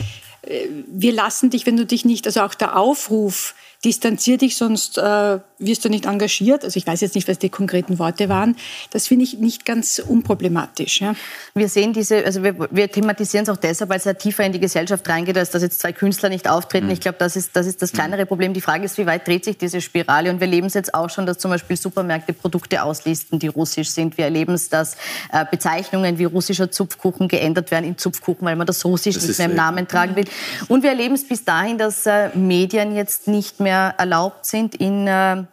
wir 0.86 1.12
lassen 1.12 1.50
dich, 1.50 1.66
wenn 1.66 1.76
du 1.76 1.84
dich 1.84 2.04
nicht, 2.04 2.26
also 2.26 2.40
auch 2.40 2.54
der 2.54 2.76
Aufruf, 2.76 3.54
distanzier 3.84 4.38
dich, 4.38 4.56
sonst 4.56 4.98
äh, 4.98 5.38
wirst 5.58 5.84
du 5.84 5.88
nicht 5.88 6.06
engagiert. 6.06 6.64
Also 6.64 6.76
ich 6.76 6.86
weiß 6.86 7.00
jetzt 7.00 7.14
nicht, 7.14 7.28
was 7.28 7.38
die 7.38 7.48
konkreten 7.48 8.00
Worte 8.00 8.28
waren. 8.28 8.56
Das 8.90 9.06
finde 9.06 9.24
ich 9.24 9.38
nicht 9.38 9.64
ganz 9.64 10.00
unproblematisch. 10.00 11.00
Ja. 11.00 11.14
Wir 11.54 11.68
sehen 11.68 11.92
diese, 11.92 12.24
also 12.24 12.42
wir, 12.42 12.68
wir 12.72 12.90
thematisieren 12.90 13.44
es 13.44 13.48
auch 13.48 13.56
deshalb, 13.56 13.90
weil 13.90 13.98
es 13.98 14.04
ja 14.04 14.14
tiefer 14.14 14.44
in 14.44 14.52
die 14.52 14.58
Gesellschaft 14.58 15.08
reingeht, 15.08 15.38
als 15.38 15.50
dass 15.50 15.62
jetzt 15.62 15.80
zwei 15.80 15.92
Künstler 15.92 16.28
nicht 16.28 16.48
auftreten. 16.48 16.86
Mhm. 16.86 16.92
Ich 16.92 17.00
glaube, 17.00 17.18
das 17.18 17.36
ist, 17.36 17.54
das 17.54 17.66
ist 17.66 17.80
das 17.80 17.92
kleinere 17.92 18.26
Problem. 18.26 18.52
Die 18.52 18.60
Frage 18.60 18.84
ist, 18.84 18.98
wie 18.98 19.06
weit 19.06 19.28
dreht 19.28 19.44
sich 19.44 19.58
diese 19.58 19.80
Spirale? 19.80 20.30
Und 20.30 20.40
wir 20.40 20.46
erleben 20.46 20.66
es 20.66 20.74
jetzt 20.74 20.92
auch 20.94 21.10
schon, 21.10 21.26
dass 21.26 21.38
zum 21.38 21.52
Beispiel 21.52 21.76
Supermärkte 21.76 22.32
Produkte 22.32 22.82
auslisten, 22.82 23.38
die 23.38 23.48
russisch 23.48 23.90
sind. 23.90 24.18
Wir 24.18 24.24
erleben 24.24 24.54
es, 24.54 24.70
dass 24.70 24.96
äh, 25.32 25.44
Bezeichnungen 25.48 26.18
wie 26.18 26.24
russischer 26.24 26.70
Zupfkuchen 26.72 27.28
geändert 27.28 27.70
werden 27.70 27.84
in 27.84 27.96
Zupfkuchen, 27.96 28.44
weil 28.44 28.56
man 28.56 28.66
das 28.66 28.84
russisch 28.84 29.14
das 29.14 29.28
nicht 29.28 29.38
mehr 29.38 29.50
im 29.50 29.54
Namen 29.54 29.86
tragen 29.86 30.16
will. 30.16 30.24
Und 30.66 30.82
wir 30.82 30.90
erleben 30.90 31.14
es 31.14 31.26
bis 31.26 31.44
dahin, 31.44 31.78
dass 31.78 32.06
äh, 32.06 32.36
Medien 32.36 32.94
jetzt 32.94 33.28
nicht 33.28 33.60
mehr 33.60 33.67
mehr 33.68 33.94
erlaubt 33.98 34.46
sind 34.46 34.74
in 34.74 35.06
äh, 35.06 35.44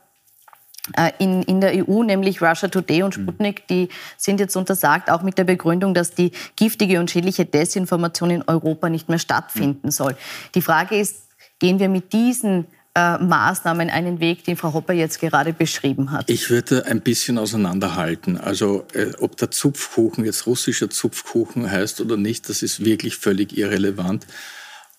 äh, 0.93 1.11
in, 1.17 1.41
in 1.43 1.61
der 1.61 1.73
EU, 1.73 2.03
nämlich 2.03 2.43
Russia 2.43 2.69
Today 2.69 3.01
und 3.01 3.17
mhm. 3.17 3.23
Sputnik, 3.23 3.67
die 3.67 3.89
sind 4.17 4.39
jetzt 4.39 4.55
untersagt, 4.55 5.09
auch 5.09 5.23
mit 5.23 5.37
der 5.39 5.43
Begründung, 5.43 5.95
dass 5.95 6.11
die 6.11 6.31
giftige 6.55 6.99
und 6.99 7.09
schädliche 7.09 7.43
Desinformation 7.43 8.29
in 8.29 8.43
Europa 8.43 8.89
nicht 8.89 9.09
mehr 9.09 9.17
stattfinden 9.17 9.87
mhm. 9.87 9.91
soll. 9.91 10.15
Die 10.53 10.61
Frage 10.61 10.99
ist, 10.99 11.23
gehen 11.57 11.79
wir 11.79 11.89
mit 11.89 12.13
diesen 12.13 12.67
äh, 12.93 13.17
Maßnahmen 13.17 13.89
einen 13.89 14.19
Weg, 14.19 14.43
den 14.43 14.57
Frau 14.57 14.73
Hopper 14.73 14.93
jetzt 14.93 15.19
gerade 15.19 15.53
beschrieben 15.53 16.11
hat? 16.11 16.29
Ich 16.29 16.51
würde 16.51 16.85
ein 16.85 17.01
bisschen 17.01 17.39
auseinanderhalten. 17.39 18.37
Also 18.37 18.85
äh, 18.93 19.11
ob 19.19 19.37
der 19.37 19.49
Zupfkuchen 19.49 20.23
jetzt 20.23 20.45
russischer 20.45 20.91
Zupfkuchen 20.91 21.71
heißt 21.71 21.99
oder 21.99 22.15
nicht, 22.15 22.47
das 22.47 22.61
ist 22.61 22.85
wirklich 22.85 23.15
völlig 23.15 23.57
irrelevant. 23.57 24.27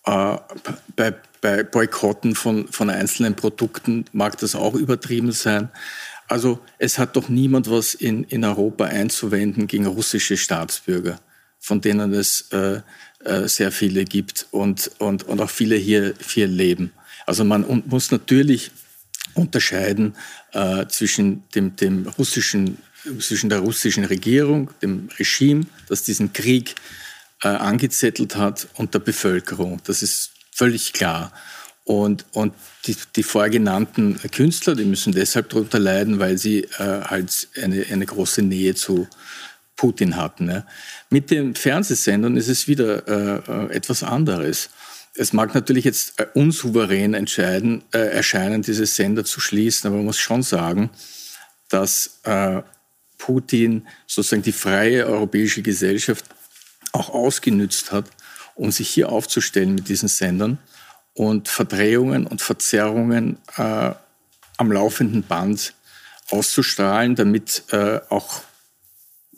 Äh, 0.05 0.37
bei, 0.97 1.15
bei 1.41 1.63
Boykotten 1.63 2.35
von, 2.35 2.69
von 2.69 2.91
einzelnen 2.91 3.35
Produkten 3.35 4.05
mag 4.13 4.39
das 4.39 4.55
auch 4.55 4.75
übertrieben 4.75 5.33
sein. 5.33 5.71
Also 6.29 6.59
es 6.79 6.99
hat 6.99 7.17
doch 7.17 7.29
niemand 7.29 7.71
was 7.71 7.95
in, 7.95 8.25
in 8.25 8.45
Europa 8.45 8.85
einzuwenden 8.85 9.67
gegen 9.67 9.87
russische 9.87 10.37
Staatsbürger, 10.37 11.21
von 11.59 11.81
denen 11.81 12.13
es 12.13 12.49
äh, 12.51 12.81
äh, 13.25 13.49
sehr 13.49 13.73
viele 13.73 14.05
gibt 14.05 14.47
und, 14.51 14.91
und, 14.99 15.25
und 15.25 15.41
auch 15.41 15.51
viele 15.51 15.77
hier, 15.77 16.15
hier 16.29 16.47
leben. 16.47 16.93
Also 17.27 17.45
man 17.45 17.83
muss 17.87 18.11
natürlich 18.11 18.71
unterscheiden 19.35 20.15
äh, 20.53 20.87
zwischen 20.87 21.45
dem, 21.55 21.77
dem 21.77 22.07
russischen, 22.19 22.79
zwischen 23.19 23.51
der 23.51 23.61
russischen 23.61 24.05
Regierung, 24.05 24.71
dem 24.83 25.09
Regime, 25.19 25.67
das 25.89 26.03
diesen 26.03 26.33
Krieg 26.33 26.75
äh, 27.43 27.49
angezettelt 27.49 28.37
hat, 28.37 28.69
und 28.75 28.95
der 28.95 29.01
Bevölkerung. 29.01 29.81
Das 29.85 30.03
ist 30.03 30.33
völlig 30.57 30.93
klar. 30.93 31.33
Und, 31.85 32.25
und 32.33 32.55
die, 32.87 32.97
die 33.15 33.23
vorgenannten 33.23 34.19
Künstler, 34.33 34.75
die 34.75 34.85
müssen 34.85 35.13
deshalb 35.13 35.51
darunter 35.51 35.79
leiden, 35.79 36.19
weil 36.19 36.39
sie 36.39 36.65
äh, 36.79 37.03
halt 37.05 37.49
eine, 37.63 37.85
eine 37.91 38.07
große 38.07 38.43
Nähe 38.43 38.75
zu 38.75 39.07
Putin 39.77 40.17
hatten. 40.17 40.51
Ja. 40.51 40.67
Mit 41.11 41.31
den 41.31 41.55
Fernsehsendern 41.55 42.37
ist 42.37 42.49
es 42.49 42.67
wieder 42.67 43.07
äh, 43.07 43.69
äh 43.69 43.77
etwas 43.77 44.03
anderes. 44.03 44.71
Es 45.15 45.33
mag 45.33 45.55
natürlich 45.55 45.85
jetzt 45.85 46.19
äh, 46.19 46.27
unsouverän 46.35 47.15
entscheiden, 47.15 47.85
äh, 47.93 47.99
erscheinen, 47.99 48.63
diese 48.63 48.87
Sender 48.87 49.25
zu 49.25 49.41
schließen, 49.41 49.87
aber 49.87 49.97
man 49.97 50.07
muss 50.07 50.19
schon 50.19 50.43
sagen, 50.43 50.91
dass 51.69 52.21
äh, 52.25 52.63
Putin 53.19 53.87
sozusagen 54.07 54.43
die 54.43 54.53
freie 54.53 55.07
europäische 55.07 55.63
Gesellschaft 55.63 56.25
auch 56.93 57.11
ausgenützt 57.11 57.93
hat, 57.93 58.07
um 58.57 58.73
sich 58.73 58.89
hier 58.89 59.11
aufzustellen 59.11 59.75
mit 59.75 59.89
diesen 59.89 60.09
Sendern 60.09 60.59
und 61.15 61.49
Verdrehungen 61.49 62.27
und 62.27 62.43
Verzerrungen 62.43 63.39
äh, 63.57 63.93
am 64.57 64.73
laufenden 64.73 65.23
Band 65.23 65.75
auszustrahlen, 66.31 67.15
damit 67.15 67.63
äh, 67.71 68.01
auch 68.09 68.43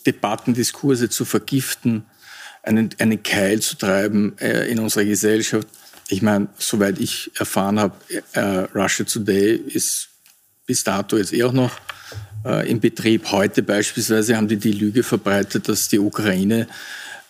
Debatten, 0.07 0.55
Diskurse 0.55 1.11
zu 1.11 1.25
vergiften, 1.25 2.07
einen, 2.63 2.91
einen 2.99 3.23
Keil 3.23 3.61
zu 3.61 3.77
treiben 3.77 4.39
äh, 4.39 4.71
in 4.71 4.79
unserer 4.79 5.05
Gesellschaft. 5.05 5.69
Ich 6.09 6.23
meine, 6.23 6.49
soweit 6.59 6.99
ich 6.99 7.31
erfahren 7.39 7.79
habe, 7.79 7.95
äh, 8.33 8.41
Russia 8.75 9.05
Today 9.05 9.57
ist 9.57 10.09
bis 10.67 10.85
dato 10.85 11.17
jetzt 11.17 11.33
eh 11.33 11.45
auch 11.45 11.53
noch 11.53 11.73
äh, 12.45 12.71
im 12.71 12.81
Betrieb. 12.81 13.31
Heute 13.31 13.63
beispielsweise 13.63 14.37
haben 14.37 14.49
die 14.49 14.57
die 14.57 14.73
Lüge 14.73 15.03
verbreitet, 15.03 15.69
dass 15.69 15.89
die 15.89 15.99
Ukraine 15.99 16.67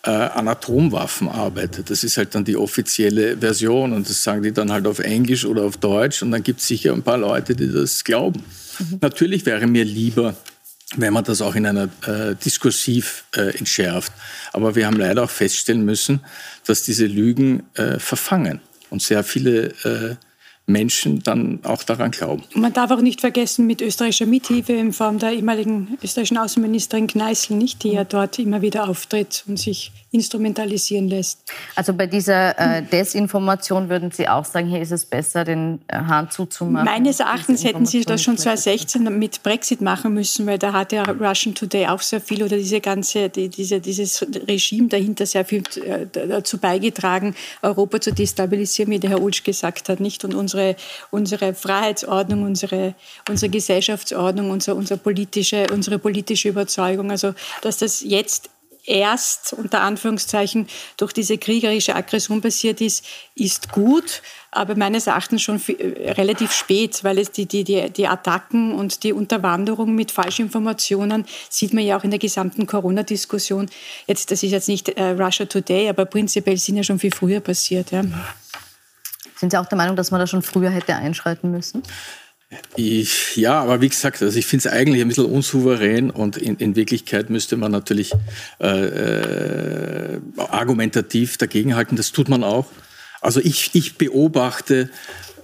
äh, 0.09 0.11
an 0.11 0.49
Atomwaffen 0.49 1.29
arbeitet. 1.29 1.91
Das 1.91 2.03
ist 2.03 2.17
halt 2.17 2.35
dann 2.35 2.43
die 2.43 2.57
offizielle 2.57 3.37
Version 3.37 3.93
und 3.93 4.09
das 4.09 4.23
sagen 4.23 4.43
die 4.43 4.53
dann 4.53 4.73
halt 4.73 4.87
auf 4.87 5.01
Englisch 5.01 5.45
oder 5.45 5.65
auf 5.65 5.77
Deutsch 5.77 6.23
und 6.23 6.31
dann 6.31 6.43
gibt 6.43 6.61
es 6.61 6.67
sicher 6.67 6.95
ein 6.95 7.03
paar 7.03 7.19
Leute, 7.19 7.55
die 7.55 7.71
das 7.71 8.05
glauben. 8.05 8.43
Mhm. 8.79 8.99
Natürlich 9.03 9.45
wäre 9.45 9.67
mir 9.67 9.85
lieber, 9.85 10.35
wenn 10.97 11.13
man 11.13 11.25
das 11.25 11.43
auch 11.43 11.55
in 11.55 11.67
einer 11.67 11.91
äh, 12.07 12.35
Diskursiv 12.43 13.25
äh, 13.37 13.59
entschärft. 13.59 14.11
Aber 14.55 14.75
wir 14.75 14.87
haben 14.87 14.97
leider 14.97 15.25
auch 15.25 15.31
feststellen 15.31 15.85
müssen, 15.85 16.21
dass 16.65 16.83
diese 16.83 17.05
Lügen 17.05 17.65
äh, 17.75 17.99
verfangen 17.99 18.61
und 18.89 19.03
sehr 19.03 19.23
viele 19.23 19.75
äh, 19.85 20.17
Menschen 20.69 21.23
dann 21.23 21.61
auch 21.65 21.83
daran 21.83 22.11
glauben. 22.11 22.45
Man 22.55 22.73
darf 22.73 22.91
auch 22.91 23.01
nicht 23.01 23.21
vergessen, 23.21 23.67
mit 23.67 23.81
österreichischer 23.81 24.27
Mithilfe 24.27 24.75
in 24.75 24.93
Form 24.93 25.19
der 25.19 25.33
ehemaligen 25.33 25.99
österreichischen 26.03 26.39
Außenministerin 26.39 27.07
Kneißl, 27.07 27.55
nicht, 27.55 27.83
die 27.83 27.93
ja 27.93 28.05
dort 28.05 28.39
immer 28.39 28.63
wieder 28.63 28.89
auftritt 28.89 29.45
und 29.49 29.59
sich 29.59 29.93
instrumentalisieren 30.11 31.09
lässt. 31.09 31.41
Also 31.75 31.93
bei 31.93 32.07
dieser 32.07 32.59
äh, 32.59 32.83
Desinformation 32.83 33.91
würden 33.91 34.11
Sie 34.11 34.27
auch 34.27 34.45
sagen, 34.45 34.67
hier 34.69 34.81
ist 34.81 34.91
es 34.91 35.05
besser, 35.05 35.45
den 35.45 35.81
äh, 35.89 35.97
Hahn 35.97 36.31
zuzumachen? 36.31 36.87
Meines 36.87 37.21
Erachtens 37.21 37.63
hätten 37.63 37.85
Sie 37.85 38.05
das 38.05 38.23
schon 38.23 38.39
2016 38.39 39.03
mit 39.19 39.43
Brexit 39.43 39.83
machen 39.83 40.15
müssen, 40.15 40.47
weil 40.47 40.59
da 40.59 40.73
hat 40.73 40.93
ja 40.93 41.03
Russian 41.03 41.55
Today 41.55 41.89
auch 41.89 42.01
sehr 42.01 42.23
viel 42.23 42.43
oder 42.43 42.57
diese 42.57 42.81
ganze, 42.81 43.29
die, 43.29 43.51
diese, 43.51 43.81
dieses 43.81 44.27
Regime 44.47 44.89
dahinter 44.89 45.27
sehr 45.27 45.45
viel 45.45 45.63
äh, 45.85 46.07
dazu 46.07 46.57
beigetragen, 46.57 47.35
Europa 47.61 48.01
zu 48.01 48.13
destabilisieren, 48.13 48.91
wie 48.91 48.99
der 48.99 49.11
Herr 49.11 49.23
Ulsch 49.23 49.45
gesagt 49.45 49.91
hat, 49.91 50.01
nicht? 50.01 50.25
Und 50.25 50.35
unsere, 50.35 50.77
unsere 51.11 51.53
Freiheitsordnung, 51.53 52.45
unsere, 52.45 52.95
unsere 53.29 53.51
Gesellschaftsordnung, 53.51 54.51
unser, 54.51 54.75
unser 54.75 54.97
politische, 54.97 55.67
unsere 55.71 55.99
politische 55.99 56.49
Überzeugung. 56.49 57.11
Also, 57.11 57.35
dass 57.61 57.79
das 57.79 58.03
jetzt 58.03 58.49
erst 58.89 59.53
unter 59.53 59.83
Anführungszeichen 59.83 60.67
durch 60.97 61.13
diese 61.13 61.39
kriegerische 61.39 61.95
Aggression 61.95 62.41
passiert 62.41 62.81
ist, 62.81 63.05
ist 63.35 63.71
gut, 63.71 64.23
aber 64.51 64.75
meines 64.75 65.07
Erachtens 65.07 65.43
schon 65.43 65.61
äh, 65.69 66.13
relativ 66.13 66.53
spät, 66.53 67.05
weil 67.05 67.19
es 67.19 67.31
die, 67.31 67.47
die, 67.47 67.65
die, 67.65 67.91
die 67.91 68.09
Attacken 68.09 68.73
und 68.73 69.03
die 69.05 69.13
Unterwanderung 69.13 69.95
mit 69.95 70.11
Falschinformationen 70.11 71.27
sieht 71.51 71.75
man 71.75 71.85
ja 71.85 71.99
auch 71.99 72.05
in 72.05 72.11
der 72.11 72.19
gesamten 72.19 72.67
Corona-Diskussion. 72.67 73.69
Jetzt, 74.07 74.31
das 74.31 74.43
ist 74.43 74.51
jetzt 74.51 74.69
nicht 74.69 74.89
äh, 74.89 75.11
Russia 75.11 75.47
Today, 75.47 75.89
aber 75.89 76.07
prinzipiell 76.07 76.57
sind 76.57 76.77
ja 76.77 76.83
schon 76.83 76.99
viel 76.99 77.13
früher 77.13 77.41
passiert. 77.41 77.91
Ja. 77.91 78.05
Sind 79.37 79.53
Sie 79.53 79.59
auch 79.59 79.67
der 79.67 79.79
Meinung, 79.79 79.95
dass 79.95 80.11
man 80.11 80.21
da 80.21 80.27
schon 80.27 80.43
früher 80.43 80.71
hätte 80.71 80.95
einschreiten 80.97 81.51
müssen? 81.51 81.83
Ich, 82.77 83.37
ja, 83.37 83.61
aber 83.61 83.81
wie 83.83 83.89
gesagt, 83.89 84.23
also 84.23 84.39
ich 84.39 84.47
finde 84.47 84.69
es 84.69 84.73
eigentlich 84.73 85.03
ein 85.03 85.09
bisschen 85.09 85.27
unsouverän 85.27 86.11
und 86.11 86.39
in, 86.39 86.57
in 86.57 86.77
Wirklichkeit 86.77 87.29
müsste 87.29 87.57
man 87.57 87.73
natürlich 87.73 88.13
äh, 88.61 90.15
äh, 90.15 90.21
argumentativ 90.37 91.37
dagegenhalten. 91.37 91.97
Das 91.97 92.13
tut 92.13 92.29
man 92.29 92.45
auch. 92.45 92.67
Also 93.21 93.41
ich, 93.41 93.71
ich 93.75 93.97
beobachte, 93.99 94.89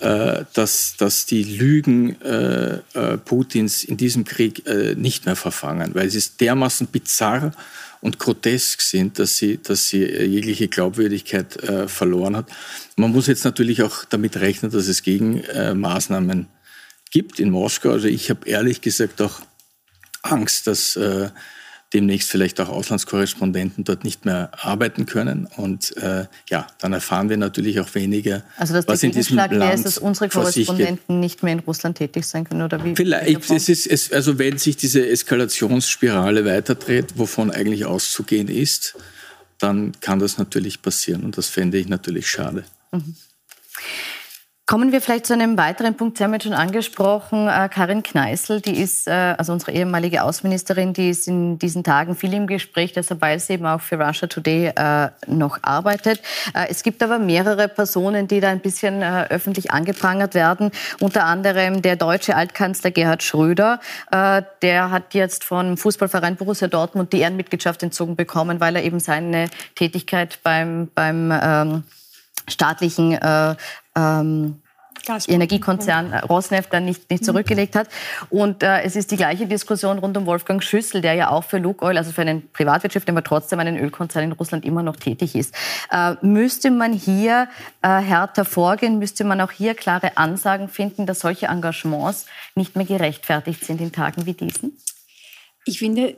äh, 0.01 0.45
dass, 0.55 0.97
dass 0.97 1.27
die 1.27 1.43
Lügen 1.45 2.21
äh, 2.23 2.79
äh, 2.95 3.19
Putins 3.19 3.85
in 3.85 3.97
diesem 3.97 4.25
Krieg 4.25 4.67
äh, 4.67 4.95
nicht 4.95 5.27
mehr 5.27 5.37
verfangen, 5.37 5.95
weil 5.95 6.09
sie 6.09 6.23
dermaßen 6.41 6.87
bizarr 6.87 7.53
und 8.01 8.19
grotesk 8.19 8.81
sind, 8.81 9.19
dass 9.19 9.37
sie, 9.37 9.59
dass 9.63 9.89
sie 9.89 10.05
jegliche 10.05 10.69
Glaubwürdigkeit 10.69 11.59
verloren 11.87 12.37
hat. 12.37 12.49
Man 12.97 13.13
muss 13.13 13.29
jetzt 13.29 13.47
natürlich 13.47 13.83
auch 13.83 14.05
damit 14.05 14.37
rechnen, 14.37 14.71
dass 14.71 14.89
es 14.89 15.03
Gegenmaßnahmen 15.03 16.49
gibt 17.15 17.39
in 17.39 17.51
Moskau. 17.51 17.91
Also 17.93 18.09
ich 18.09 18.29
habe 18.29 18.47
ehrlich 18.47 18.81
gesagt 18.81 19.23
auch 19.23 19.41
Angst, 20.23 20.67
dass 20.67 20.97
äh, 20.97 21.31
demnächst 21.93 22.29
vielleicht 22.29 22.61
auch 22.61 22.69
Auslandskorrespondenten 22.69 23.85
dort 23.85 24.03
nicht 24.03 24.25
mehr 24.25 24.51
arbeiten 24.61 25.07
können. 25.07 25.47
Und 25.57 25.97
äh, 25.97 26.27
ja, 26.51 26.67
dann 26.81 26.93
erfahren 26.93 27.31
wir 27.31 27.37
natürlich 27.37 27.79
auch 27.79 27.95
weniger, 27.95 28.43
also 28.57 28.75
was 28.75 29.03
in 29.05 29.13
diesem 29.13 29.37
Land 29.37 29.53
wäre, 29.53 29.73
ist, 29.73 29.87
dass 29.87 29.99
unsere 29.99 30.29
Korrespondenten 30.29 31.21
nicht 31.21 31.45
mehr 31.45 31.53
in 31.53 31.61
Russland 31.61 31.97
tätig 31.97 32.25
sein 32.27 32.45
können 32.49 32.63
oder 32.63 32.85
wie? 32.85 32.97
Vielleicht. 32.97 33.49
Es 33.49 33.69
ist, 33.69 33.87
es, 33.87 34.13
also 34.13 34.41
wenn 34.41 34.59
sich 34.59 34.77
diese 34.77 35.07
Eskalationsspirale 35.07 36.45
weiterdreht, 36.45 37.17
wovon 37.17 37.53
eigentlich 37.53 37.85
auszugehen 37.85 38.49
ist, 38.49 38.97
dann 39.59 39.93
kann 40.01 40.19
das 40.19 40.37
natürlich 40.37 40.83
passieren. 40.83 41.23
Und 41.23 41.39
das 41.39 41.49
fände 41.49 41.79
ich 41.79 41.87
natürlich 41.87 42.29
schade. 42.29 42.65
Mhm. 42.91 43.15
Kommen 44.67 44.93
wir 44.93 45.03
vielleicht 45.03 45.27
zu 45.27 45.35
einem 45.35 45.59
weiteren 45.59 45.95
Punkt. 45.95 46.17
Sie 46.17 46.25
haben 46.25 46.33
jetzt 46.33 46.45
schon 46.45 46.55
angesprochen, 46.55 47.49
äh, 47.49 47.69
Karin 47.69 48.03
Kneißl, 48.03 48.63
die 48.63 48.81
ist, 48.81 49.07
äh, 49.07 49.35
also 49.37 49.53
unsere 49.53 49.73
ehemalige 49.73 50.23
Außenministerin, 50.23 50.95
die 50.95 51.11
ist 51.11 51.29
in 51.29 51.59
diesen 51.59 51.85
Tagen 51.85 52.17
viel 52.17 52.33
im 52.33 52.47
Gespräch, 52.47 52.95
deshalb 52.95 53.21
weil 53.21 53.39
sie 53.39 53.53
eben 53.53 53.67
auch 53.67 53.83
für 53.83 54.01
Russia 54.01 54.27
Today 54.27 54.73
äh, 54.75 55.11
noch 55.27 55.59
arbeitet. 55.61 56.23
Es 56.69 56.83
gibt 56.83 57.03
aber 57.03 57.19
mehrere 57.19 57.69
Personen, 57.69 58.27
die 58.27 58.41
da 58.41 58.49
ein 58.49 58.61
bisschen 58.61 59.03
öffentlich 59.03 59.71
angeprangert 59.71 60.35
werden. 60.35 60.71
Unter 60.99 61.25
anderem 61.25 61.83
der 61.83 61.97
deutsche 61.97 62.35
Altkanzler 62.35 62.91
Gerhard 62.91 63.23
Schröder. 63.23 63.81
Der 64.13 64.91
hat 64.91 65.15
jetzt 65.15 65.45
vom 65.45 65.77
Fußballverein 65.77 66.37
Borussia 66.37 66.69
Dortmund 66.69 67.13
die 67.13 67.21
Ehrenmitgliedschaft 67.21 67.83
entzogen 67.83 68.17
bekommen, 68.17 68.61
weil 68.61 68.77
er 68.77 68.85
eben 68.85 69.01
seine 69.01 69.49
Tätigkeit 69.75 70.39
beim, 70.43 70.89
beim 70.95 71.33
ähm, 71.33 71.85
staatlichen 72.49 73.13
äh, 73.13 73.55
ähm, 73.97 74.61
Energiekonzern 75.29 76.13
äh, 76.13 76.19
Rosneft 76.21 76.73
dann 76.73 76.85
nicht, 76.85 77.11
nicht 77.11 77.25
zurückgelegt 77.25 77.77
hat. 77.77 77.89
Und 78.31 78.63
äh, 78.63 78.83
es 78.83 78.97
ist 78.97 79.11
die 79.11 79.17
gleiche 79.17 79.47
Diskussion 79.47 79.99
rund 79.99 80.17
um 80.17 80.27
Wolfgang 80.27 80.63
Schüssel, 80.63 81.01
der 81.01 81.15
ja 81.15 81.31
auch 81.31 81.45
für 81.45 81.59
Lukoil, 81.59 81.99
also 81.99 82.13
für 82.13 82.23
einen 82.23 82.51
Privatwirtschaft, 82.53 83.09
aber 83.09 83.23
trotzdem 83.23 83.61
einen 83.61 83.77
Ölkonzern 83.77 84.25
in 84.25 84.33
Russland 84.33 84.65
immer 84.65 84.83
noch 84.83 84.97
tätig 84.97 85.35
ist. 85.35 85.55
Äh, 85.91 86.15
müsste 86.23 86.71
man 86.71 86.93
hier 86.93 87.49
äh, 87.83 87.89
härter 87.89 88.45
vorgehen? 88.45 88.99
Müsste 88.99 89.25
man 89.25 89.41
auch 89.41 89.53
hier 89.53 89.75
klare 89.75 90.17
Ansagen 90.17 90.69
finden, 90.69 91.07
dass 91.07 91.21
solche 91.21 91.47
Engagements 91.47 92.27
nicht 92.55 92.77
mehr 92.77 92.87
gerechtfertigt 92.87 93.65
sind 93.65 93.81
in 93.81 93.93
Tagen 93.93 94.27
wie 94.27 94.35
diesen? 94.35 94.79
Ich 95.67 95.79
finde, 95.79 96.17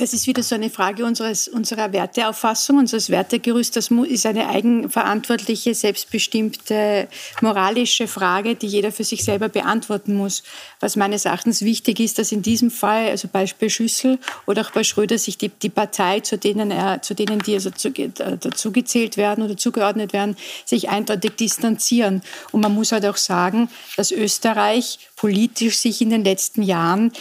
das 0.00 0.14
ist 0.14 0.26
wieder 0.26 0.42
so 0.42 0.54
eine 0.54 0.70
Frage 0.70 1.04
unseres, 1.04 1.46
unserer 1.46 1.92
Werteauffassung, 1.92 2.78
unseres 2.78 3.10
Wertegerüst. 3.10 3.76
Das 3.76 3.90
ist 3.90 4.26
eine 4.26 4.48
eigenverantwortliche, 4.48 5.74
selbstbestimmte, 5.74 7.08
moralische 7.42 8.08
Frage, 8.08 8.54
die 8.54 8.66
jeder 8.66 8.92
für 8.92 9.04
sich 9.04 9.24
selber 9.24 9.48
beantworten 9.48 10.14
muss. 10.14 10.42
Was 10.80 10.96
meines 10.96 11.26
Erachtens 11.26 11.62
wichtig 11.62 12.00
ist, 12.00 12.18
dass 12.18 12.32
in 12.32 12.42
diesem 12.42 12.70
Fall, 12.70 13.08
also 13.08 13.28
Beispiel 13.28 13.68
Schüssel 13.68 14.18
oder 14.46 14.62
auch 14.62 14.70
bei 14.70 14.84
Schröder, 14.84 15.18
sich 15.18 15.36
die, 15.36 15.50
die 15.50 15.68
Partei, 15.68 16.20
zu 16.20 16.38
denen, 16.38 16.70
er, 16.70 17.02
zu 17.02 17.14
denen 17.14 17.40
die 17.40 17.54
also 17.54 17.70
zu, 17.70 17.90
dazu 17.90 18.72
gezählt 18.72 19.16
werden 19.16 19.44
oder 19.44 19.56
zugeordnet 19.56 20.12
werden, 20.12 20.36
sich 20.64 20.88
eindeutig 20.88 21.32
distanzieren. 21.32 22.22
Und 22.52 22.62
man 22.62 22.74
muss 22.74 22.92
halt 22.92 23.04
auch 23.04 23.18
sagen, 23.18 23.68
dass 23.96 24.12
Österreich 24.12 24.98
politisch 25.16 25.76
sich 25.76 26.00
in 26.00 26.08
den 26.08 26.24
letzten 26.24 26.62
Jahren 26.62 27.12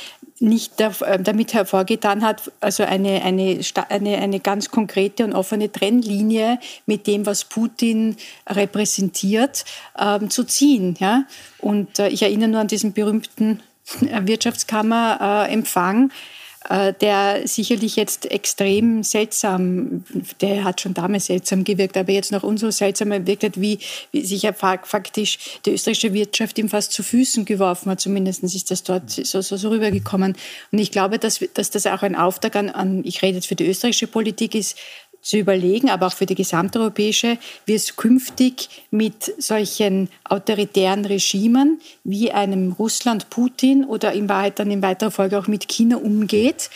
nicht 0.41 0.79
äh, 0.79 1.19
damit 1.19 1.53
hervorgetan 1.53 2.23
hat, 2.23 2.51
also 2.59 2.83
eine, 2.83 3.21
eine, 3.23 3.59
eine, 3.89 4.17
eine 4.17 4.39
ganz 4.39 4.71
konkrete 4.71 5.25
und 5.25 5.33
offene 5.33 5.71
Trennlinie 5.71 6.59
mit 6.85 7.07
dem, 7.07 7.25
was 7.25 7.45
Putin 7.45 8.15
repräsentiert, 8.47 9.65
ähm, 9.97 10.29
zu 10.29 10.43
ziehen. 10.43 10.95
Ja? 10.99 11.23
Und 11.59 11.99
äh, 11.99 12.09
ich 12.09 12.21
erinnere 12.21 12.49
nur 12.49 12.61
an 12.61 12.67
diesen 12.67 12.93
berühmten 12.93 13.61
Wirtschaftskammerempfang, 13.99 16.09
äh, 16.09 16.13
der 16.69 17.47
sicherlich 17.47 17.95
jetzt 17.95 18.29
extrem 18.29 19.01
seltsam, 19.01 20.03
der 20.39 20.63
hat 20.63 20.81
schon 20.81 20.93
damals 20.93 21.25
seltsam 21.25 21.63
gewirkt, 21.63 21.97
aber 21.97 22.11
jetzt 22.11 22.31
noch 22.31 22.43
umso 22.43 22.69
seltsamer 22.69 23.25
wirkt 23.25 23.43
hat, 23.43 23.59
wie, 23.59 23.79
wie 24.11 24.23
sich 24.23 24.43
ja 24.43 24.53
faktisch 24.53 25.39
die 25.65 25.71
österreichische 25.71 26.13
Wirtschaft 26.13 26.59
ihm 26.59 26.69
fast 26.69 26.91
zu 26.91 27.01
Füßen 27.01 27.45
geworfen 27.45 27.89
hat. 27.89 27.99
Zumindest 28.01 28.43
ist 28.43 28.69
das 28.69 28.83
dort 28.83 29.09
so, 29.09 29.41
so, 29.41 29.57
so 29.57 29.69
rübergekommen. 29.69 30.35
Und 30.71 30.79
ich 30.79 30.91
glaube, 30.91 31.17
dass, 31.17 31.39
dass 31.55 31.71
das 31.71 31.87
auch 31.87 32.03
ein 32.03 32.15
Auftrag 32.15 32.55
an, 32.55 32.69
an, 32.69 33.01
ich 33.03 33.23
rede 33.23 33.37
jetzt 33.37 33.47
für 33.47 33.55
die 33.55 33.67
österreichische 33.67 34.07
Politik 34.07 34.53
ist, 34.53 34.77
zu 35.29 35.37
überlegen, 35.37 35.91
aber 35.91 36.07
auch 36.07 36.13
für 36.13 36.25
die 36.25 36.33
gesamteuropäische, 36.33 37.37
wie 37.67 37.75
es 37.75 37.95
künftig 37.95 38.67
mit 38.89 39.31
solchen 39.37 40.09
autoritären 40.23 41.05
Regimen 41.05 41.79
wie 42.03 42.31
einem 42.31 42.71
Russland 42.71 43.29
Putin 43.29 43.85
oder 43.85 44.11
in 44.11 44.27
Wahrheit 44.27 44.57
dann 44.57 44.71
in 44.71 44.81
weiterer 44.81 45.11
Folge 45.11 45.37
auch 45.37 45.47
mit 45.47 45.67
China 45.67 45.97
umgeht, 45.97 46.71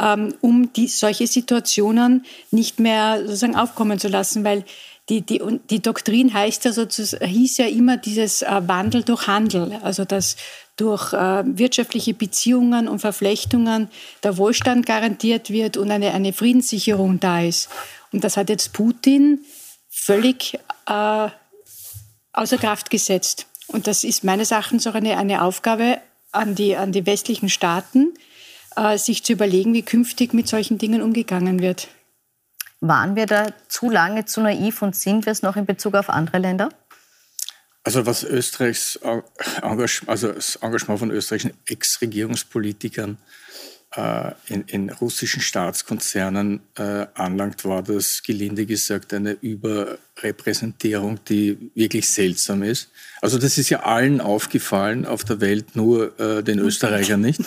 ähm, 0.00 0.34
um 0.40 0.72
die, 0.72 0.88
solche 0.88 1.26
Situationen 1.26 2.24
nicht 2.50 2.80
mehr 2.80 3.20
sozusagen 3.26 3.56
aufkommen 3.56 3.98
zu 3.98 4.08
lassen, 4.08 4.42
weil 4.42 4.64
die, 5.10 5.20
die, 5.20 5.42
die 5.68 5.80
Doktrin 5.80 6.32
heißt 6.32 6.64
ja 6.64 6.72
sozusagen, 6.72 7.26
hieß 7.26 7.58
ja 7.58 7.66
immer 7.66 7.98
dieses 7.98 8.40
äh, 8.40 8.62
Wandel 8.66 9.02
durch 9.02 9.26
Handel, 9.26 9.78
also 9.82 10.06
dass 10.06 10.36
durch 10.78 11.12
äh, 11.12 11.42
wirtschaftliche 11.44 12.14
Beziehungen 12.14 12.88
und 12.88 13.00
Verflechtungen 13.00 13.88
der 14.22 14.38
Wohlstand 14.38 14.86
garantiert 14.86 15.50
wird 15.50 15.76
und 15.76 15.90
eine, 15.90 16.14
eine 16.14 16.32
Friedenssicherung 16.32 17.20
da 17.20 17.42
ist. 17.42 17.68
Und 18.12 18.24
das 18.24 18.36
hat 18.36 18.48
jetzt 18.48 18.72
Putin 18.72 19.44
völlig 19.88 20.54
äh, 20.86 21.28
außer 22.32 22.58
Kraft 22.58 22.90
gesetzt. 22.90 23.46
Und 23.66 23.86
das 23.86 24.04
ist 24.04 24.24
meines 24.24 24.50
Erachtens 24.50 24.86
auch 24.86 24.94
eine, 24.94 25.16
eine 25.18 25.42
Aufgabe 25.42 25.98
an 26.32 26.54
die, 26.54 26.76
an 26.76 26.92
die 26.92 27.06
westlichen 27.06 27.48
Staaten, 27.48 28.14
äh, 28.76 28.96
sich 28.96 29.24
zu 29.24 29.32
überlegen, 29.32 29.74
wie 29.74 29.82
künftig 29.82 30.32
mit 30.32 30.48
solchen 30.48 30.78
Dingen 30.78 31.02
umgegangen 31.02 31.60
wird. 31.60 31.88
Waren 32.80 33.16
wir 33.16 33.26
da 33.26 33.52
zu 33.68 33.90
lange 33.90 34.24
zu 34.24 34.40
naiv 34.40 34.82
und 34.82 34.94
sind 34.94 35.26
wir 35.26 35.32
es 35.32 35.42
noch 35.42 35.56
in 35.56 35.66
Bezug 35.66 35.94
auf 35.94 36.08
andere 36.08 36.38
Länder? 36.38 36.68
Also 37.82 38.06
was 38.06 38.22
Österreichs 38.22 38.96
Engagement, 39.62 40.08
also 40.08 40.32
das 40.32 40.56
Engagement 40.56 41.00
von 41.00 41.10
österreichischen 41.10 41.54
Ex-Regierungspolitikern 41.66 43.14
äh, 43.14 43.16
in, 44.48 44.64
in, 44.66 44.90
russischen 44.90 45.40
Staatskonzernen 45.40 46.60
äh, 46.76 47.06
anlangt, 47.14 47.64
war 47.64 47.82
das 47.82 48.22
gelinde 48.22 48.66
gesagt 48.66 49.14
eine 49.14 49.32
Überrepräsentierung, 49.32 51.20
die 51.26 51.70
wirklich 51.74 52.08
seltsam 52.10 52.62
ist. 52.62 52.90
Also 53.22 53.38
das 53.38 53.56
ist 53.56 53.70
ja 53.70 53.80
allen 53.84 54.20
aufgefallen 54.20 55.06
auf 55.06 55.24
der 55.24 55.40
Welt, 55.40 55.74
nur 55.74 56.20
äh, 56.20 56.42
den 56.42 56.58
Österreichern 56.58 57.20
nicht. 57.20 57.40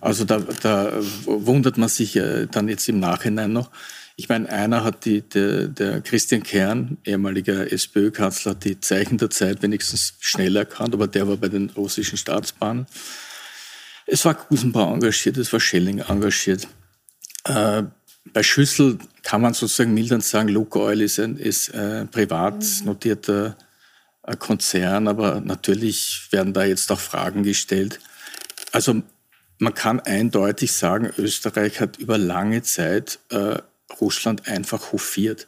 Also 0.00 0.24
da, 0.24 0.38
da 0.38 0.92
wundert 1.24 1.78
man 1.78 1.88
sich 1.88 2.16
äh, 2.16 2.46
dann 2.50 2.68
jetzt 2.68 2.88
im 2.88 2.98
Nachhinein 2.98 3.52
noch. 3.52 3.70
Ich 4.16 4.28
meine, 4.28 4.48
einer 4.48 4.84
hat 4.84 5.04
die, 5.04 5.22
der, 5.22 5.68
der 5.68 6.00
Christian 6.00 6.42
Kern, 6.42 6.98
ehemaliger 7.04 7.72
SPÖ-Kanzler, 7.72 8.54
die 8.54 8.78
Zeichen 8.80 9.18
der 9.18 9.30
Zeit 9.30 9.62
wenigstens 9.62 10.14
schnell 10.20 10.56
erkannt, 10.56 10.94
aber 10.94 11.06
der 11.06 11.26
war 11.28 11.36
bei 11.36 11.48
den 11.48 11.70
russischen 11.70 12.18
Staatsbahnen. 12.18 12.86
Es 14.06 14.24
war 14.24 14.34
Gusenbauer 14.34 14.94
engagiert, 14.94 15.36
es 15.36 15.52
war 15.52 15.60
Schelling 15.60 16.00
engagiert. 16.00 16.68
Äh, 17.44 17.84
bei 18.32 18.42
Schüssel 18.42 18.98
kann 19.22 19.40
man 19.40 19.54
sozusagen 19.54 19.94
mildern 19.94 20.20
sagen, 20.20 20.48
Lukoil 20.48 21.00
ist 21.00 21.18
ein, 21.18 21.36
ist 21.36 21.74
ein 21.74 22.08
privat 22.08 22.64
notierter 22.84 23.56
äh, 24.22 24.36
Konzern, 24.36 25.08
aber 25.08 25.40
natürlich 25.40 26.28
werden 26.30 26.52
da 26.52 26.64
jetzt 26.64 26.90
auch 26.92 27.00
Fragen 27.00 27.42
gestellt. 27.42 28.00
Also 28.70 29.02
man 29.58 29.74
kann 29.74 30.00
eindeutig 30.00 30.72
sagen, 30.72 31.12
Österreich 31.18 31.80
hat 31.80 31.98
über 31.98 32.18
lange 32.18 32.62
Zeit 32.62 33.20
äh, 33.30 33.58
Russland 34.00 34.48
einfach 34.48 34.92
hofiert. 34.92 35.46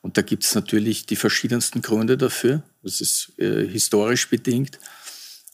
Und 0.00 0.16
da 0.16 0.22
gibt 0.22 0.44
es 0.44 0.54
natürlich 0.54 1.06
die 1.06 1.16
verschiedensten 1.16 1.82
Gründe 1.82 2.16
dafür. 2.16 2.62
Das 2.82 3.00
ist 3.00 3.32
äh, 3.38 3.66
historisch 3.66 4.28
bedingt, 4.28 4.78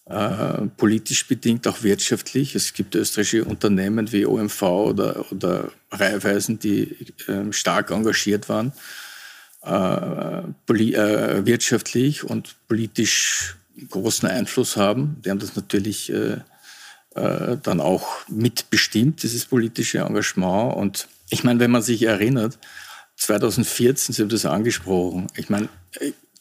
äh, 0.06 0.66
politisch 0.76 1.26
bedingt, 1.26 1.66
auch 1.66 1.82
wirtschaftlich. 1.82 2.54
Es 2.54 2.74
gibt 2.74 2.94
österreichische 2.94 3.44
Unternehmen 3.44 4.12
wie 4.12 4.26
OMV 4.26 4.62
oder, 4.62 5.32
oder 5.32 5.70
Raiffeisen, 5.90 6.58
die 6.58 6.94
äh, 7.26 7.50
stark 7.52 7.90
engagiert 7.90 8.50
waren, 8.50 8.72
äh, 9.64 10.42
äh, 10.68 11.46
wirtschaftlich 11.46 12.22
und 12.22 12.54
politisch 12.68 13.56
großen 13.88 14.28
Einfluss 14.28 14.76
haben. 14.76 15.22
Die 15.24 15.30
haben 15.30 15.38
das 15.38 15.56
natürlich 15.56 16.12
äh, 16.12 16.36
dann 17.14 17.80
auch 17.80 18.28
mitbestimmt, 18.28 19.22
dieses 19.22 19.46
politische 19.46 20.00
Engagement. 20.00 20.76
Und 20.76 21.08
ich 21.30 21.44
meine, 21.44 21.60
wenn 21.60 21.70
man 21.70 21.80
sich 21.80 22.02
erinnert, 22.02 22.58
2014, 23.16 24.14
Sie 24.14 24.20
haben 24.20 24.28
das 24.28 24.44
angesprochen, 24.44 25.28
ich 25.36 25.48
meine, 25.48 25.68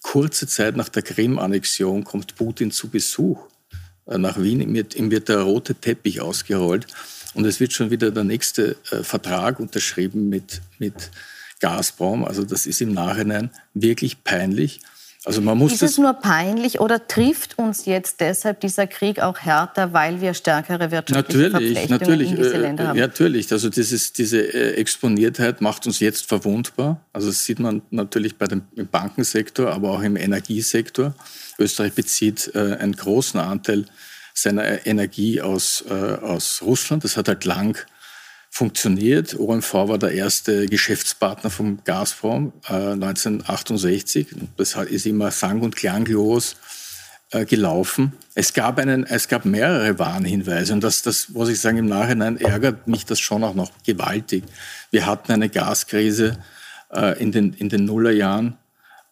kurze 0.01 0.47
Zeit 0.47 0.75
nach 0.75 0.89
der 0.89 1.03
Krim-Annexion 1.03 2.03
kommt 2.03 2.35
Putin 2.35 2.71
zu 2.71 2.89
Besuch 2.89 3.52
nach 4.05 4.41
Wien, 4.41 4.61
ihm 4.61 5.11
wird 5.11 5.29
der 5.29 5.41
rote 5.41 5.75
Teppich 5.75 6.21
ausgerollt 6.21 6.87
und 7.33 7.45
es 7.45 7.59
wird 7.59 7.73
schon 7.73 7.89
wieder 7.89 8.11
der 8.11 8.23
nächste 8.23 8.75
äh, 8.91 9.03
Vertrag 9.03 9.59
unterschrieben 9.59 10.29
mit, 10.29 10.61
mit 10.79 11.11
Gazprom. 11.59 12.25
Also 12.25 12.43
das 12.43 12.65
ist 12.65 12.81
im 12.81 12.93
Nachhinein 12.93 13.49
wirklich 13.73 14.23
peinlich. 14.23 14.81
Also 15.25 15.39
man 15.41 15.57
muss 15.57 15.71
ist 15.71 15.83
es 15.83 15.97
nur 15.97 16.13
peinlich 16.13 16.81
oder 16.81 17.07
trifft 17.07 17.57
uns 17.57 17.85
jetzt 17.85 18.19
deshalb 18.19 18.59
dieser 18.59 18.87
Krieg 18.87 19.21
auch 19.21 19.39
härter, 19.39 19.93
weil 19.93 20.19
wir 20.19 20.33
stärkere 20.33 20.91
wirtschaftliche 20.91 21.49
natürlich, 21.49 21.51
Verflechtungen 21.51 21.99
natürlich, 21.99 22.31
in 22.31 22.35
diese 22.35 22.57
Länder 22.57 22.87
haben? 22.89 22.97
Äh, 22.97 23.01
natürlich, 23.01 23.51
also 23.51 23.69
dieses, 23.69 24.11
diese 24.11 24.41
äh, 24.41 24.73
Exponiertheit 24.73 25.61
macht 25.61 25.87
uns 25.87 26.01
jetzt 26.01 26.27
verwundbar. 26.27 26.99
Also 27.13 27.27
das 27.27 27.45
sieht 27.45 27.59
man 27.59 27.81
natürlich 27.89 28.37
bei 28.37 28.47
dem, 28.47 28.63
im 28.75 28.87
Bankensektor, 28.87 29.71
aber 29.71 29.91
auch 29.91 30.01
im 30.01 30.17
Energiesektor. 30.17 31.15
Österreich 31.57 31.93
bezieht 31.93 32.51
äh, 32.53 32.75
einen 32.75 32.93
großen 32.93 33.39
Anteil 33.39 33.85
seiner 34.33 34.85
Energie 34.85 35.41
aus, 35.41 35.85
äh, 35.89 35.93
aus 35.93 36.61
Russland. 36.63 37.05
Das 37.05 37.15
hat 37.15 37.29
halt 37.29 37.45
lang 37.45 37.77
funktioniert. 38.53 39.39
OMV 39.39 39.73
war 39.73 39.97
der 39.97 40.11
erste 40.11 40.67
Geschäftspartner 40.67 41.49
vom 41.49 41.79
Gazprom 41.85 42.53
äh, 42.69 42.91
1968. 42.91 44.27
Das 44.57 44.75
ist 44.75 45.07
immer 45.07 45.31
sang- 45.31 45.61
und 45.61 45.75
klanglos 45.75 46.55
äh, 47.31 47.45
gelaufen. 47.45 48.13
Es 48.35 48.53
gab, 48.53 48.77
einen, 48.77 49.07
es 49.07 49.27
gab 49.27 49.45
mehrere 49.45 49.97
Warnhinweise 49.97 50.71
und 50.71 50.83
das, 50.83 51.01
das, 51.01 51.29
muss 51.29 51.49
ich 51.49 51.59
sagen, 51.59 51.79
im 51.79 51.87
Nachhinein 51.87 52.37
ärgert 52.37 52.87
mich 52.87 53.07
das 53.07 53.19
schon 53.19 53.43
auch 53.43 53.55
noch 53.55 53.71
gewaltig. 53.87 54.43
Wir 54.91 55.07
hatten 55.07 55.31
eine 55.31 55.49
Gaskrise 55.49 56.37
äh, 56.93 57.19
in, 57.19 57.31
den, 57.31 57.53
in 57.53 57.69
den 57.69 57.85
Nullerjahren. 57.85 58.59